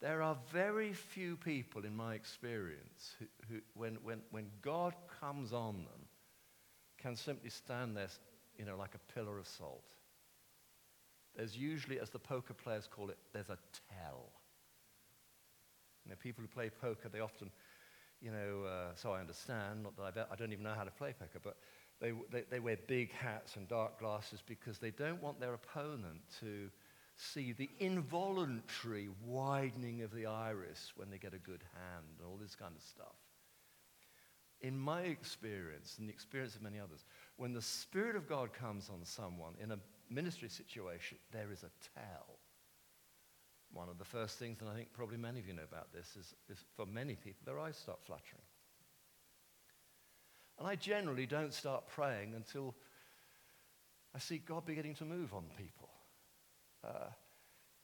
There 0.00 0.22
are 0.22 0.36
very 0.50 0.92
few 0.92 1.36
people, 1.36 1.84
in 1.84 1.94
my 1.94 2.14
experience, 2.14 3.14
who, 3.18 3.26
who 3.48 3.60
when, 3.74 3.96
when, 4.02 4.22
when 4.30 4.46
God 4.62 4.94
comes 5.20 5.52
on 5.52 5.76
them, 5.76 6.08
can 6.98 7.16
simply 7.16 7.50
stand 7.50 7.96
there, 7.96 8.08
you 8.58 8.64
know, 8.64 8.76
like 8.76 8.94
a 8.94 9.12
pillar 9.12 9.38
of 9.38 9.46
salt. 9.46 9.84
There's 11.34 11.56
usually, 11.56 12.00
as 12.00 12.10
the 12.10 12.18
poker 12.18 12.54
players 12.54 12.88
call 12.90 13.10
it, 13.10 13.18
there's 13.32 13.50
a 13.50 13.58
tell. 14.00 14.30
You 16.06 16.10
know, 16.10 16.16
people 16.22 16.42
who 16.42 16.48
play 16.48 16.70
poker, 16.70 17.08
they 17.08 17.20
often, 17.20 17.50
you 18.20 18.30
know, 18.30 18.64
uh, 18.64 18.94
so 18.94 19.10
I 19.12 19.20
understand, 19.20 19.82
not 19.82 19.96
that 19.96 20.02
I, 20.02 20.10
bet, 20.12 20.28
I 20.30 20.36
don't 20.36 20.52
even 20.52 20.64
know 20.64 20.74
how 20.74 20.84
to 20.84 20.90
play 20.90 21.12
poker, 21.18 21.40
but 21.42 21.56
they, 22.00 22.12
they, 22.30 22.44
they 22.50 22.60
wear 22.60 22.76
big 22.86 23.12
hats 23.12 23.56
and 23.56 23.66
dark 23.68 23.98
glasses 23.98 24.42
because 24.46 24.78
they 24.78 24.92
don't 24.92 25.20
want 25.20 25.40
their 25.40 25.54
opponent 25.54 26.20
to 26.40 26.70
see 27.16 27.52
the 27.52 27.68
involuntary 27.80 29.08
widening 29.24 30.02
of 30.02 30.14
the 30.14 30.26
iris 30.26 30.92
when 30.96 31.10
they 31.10 31.18
get 31.18 31.34
a 31.34 31.38
good 31.38 31.62
hand 31.74 32.04
and 32.18 32.26
all 32.26 32.36
this 32.36 32.54
kind 32.54 32.74
of 32.76 32.82
stuff. 32.82 33.16
In 34.60 34.78
my 34.78 35.02
experience, 35.02 35.96
and 35.98 36.08
the 36.08 36.12
experience 36.12 36.54
of 36.54 36.62
many 36.62 36.78
others, 36.78 37.04
when 37.36 37.52
the 37.52 37.62
Spirit 37.62 38.16
of 38.16 38.28
God 38.28 38.52
comes 38.52 38.90
on 38.90 39.04
someone 39.04 39.54
in 39.62 39.72
a 39.72 39.78
ministry 40.10 40.48
situation, 40.48 41.18
there 41.32 41.50
is 41.52 41.62
a 41.62 41.70
tell. 41.94 42.35
One 43.76 43.88
of 43.88 43.98
the 43.98 44.04
first 44.04 44.38
things, 44.38 44.60
and 44.60 44.70
I 44.70 44.74
think 44.74 44.92
probably 44.92 45.18
many 45.18 45.38
of 45.38 45.46
you 45.46 45.52
know 45.52 45.62
about 45.70 45.92
this, 45.92 46.16
is, 46.18 46.34
is 46.48 46.64
for 46.74 46.86
many 46.86 47.14
people, 47.14 47.42
their 47.44 47.60
eyes 47.60 47.76
start 47.76 47.98
fluttering. 48.04 48.42
And 50.58 50.66
I 50.66 50.74
generally 50.74 51.26
don't 51.26 51.52
start 51.52 51.86
praying 51.86 52.34
until 52.34 52.74
I 54.14 54.18
see 54.18 54.38
God 54.38 54.64
beginning 54.64 54.94
to 54.94 55.04
move 55.04 55.34
on 55.34 55.44
people. 55.58 55.90
Uh, 56.82 57.10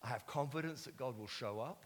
I 0.02 0.08
have 0.08 0.26
confidence 0.26 0.84
that 0.84 0.96
God 0.96 1.18
will 1.18 1.26
show 1.26 1.60
up. 1.60 1.84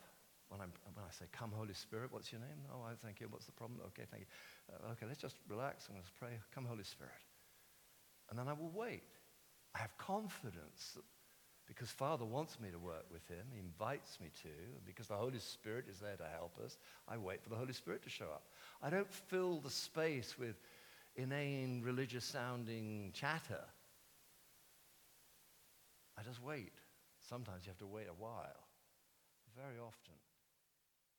When, 0.48 0.60
when, 0.60 0.70
i 0.96 1.10
say, 1.10 1.24
Come, 1.32 1.50
Holy 1.50 1.74
Spirit, 1.74 2.12
what's 2.12 2.30
your 2.30 2.40
name? 2.40 2.62
Oh, 2.72 2.82
I 2.88 2.94
thank 3.04 3.20
you. 3.20 3.26
What's 3.28 3.46
the 3.46 3.52
problem? 3.52 3.80
Okay, 3.88 4.04
thank 4.08 4.22
you. 4.22 4.28
Uh, 4.72 4.92
okay, 4.92 5.06
let's 5.06 5.20
just 5.20 5.36
relax 5.48 5.88
and 5.88 5.96
let's 5.96 6.10
pray. 6.16 6.38
Come, 6.54 6.64
Holy 6.64 6.84
Spirit. 6.84 7.12
And 8.30 8.38
then 8.38 8.46
I 8.46 8.52
will 8.52 8.70
wait. 8.72 9.02
I 9.74 9.78
have 9.80 9.98
confidence 9.98 10.92
that 10.94 11.02
because 11.66 11.90
Father 11.90 12.24
wants 12.24 12.60
me 12.60 12.68
to 12.70 12.78
work 12.78 13.04
with 13.12 13.26
him, 13.28 13.44
he 13.52 13.58
invites 13.58 14.18
me 14.20 14.28
to, 14.42 14.48
and 14.48 14.84
because 14.86 15.08
the 15.08 15.14
Holy 15.14 15.38
Spirit 15.38 15.86
is 15.90 15.98
there 15.98 16.16
to 16.16 16.26
help 16.36 16.56
us, 16.64 16.78
I 17.08 17.16
wait 17.16 17.42
for 17.42 17.50
the 17.50 17.56
Holy 17.56 17.72
Spirit 17.72 18.02
to 18.04 18.10
show 18.10 18.26
up. 18.26 18.44
I 18.82 18.90
don't 18.90 19.12
fill 19.12 19.58
the 19.58 19.70
space 19.70 20.36
with 20.38 20.56
inane, 21.16 21.82
religious 21.84 22.24
sounding 22.24 23.10
chatter. 23.14 23.64
I 26.18 26.22
just 26.22 26.42
wait. 26.42 26.72
Sometimes 27.28 27.64
you 27.64 27.70
have 27.70 27.78
to 27.78 27.86
wait 27.86 28.06
a 28.08 28.22
while. 28.22 28.62
Very 29.56 29.78
often, 29.78 30.14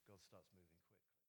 God 0.07 0.17
starts 0.23 0.47
moving. 0.53 0.66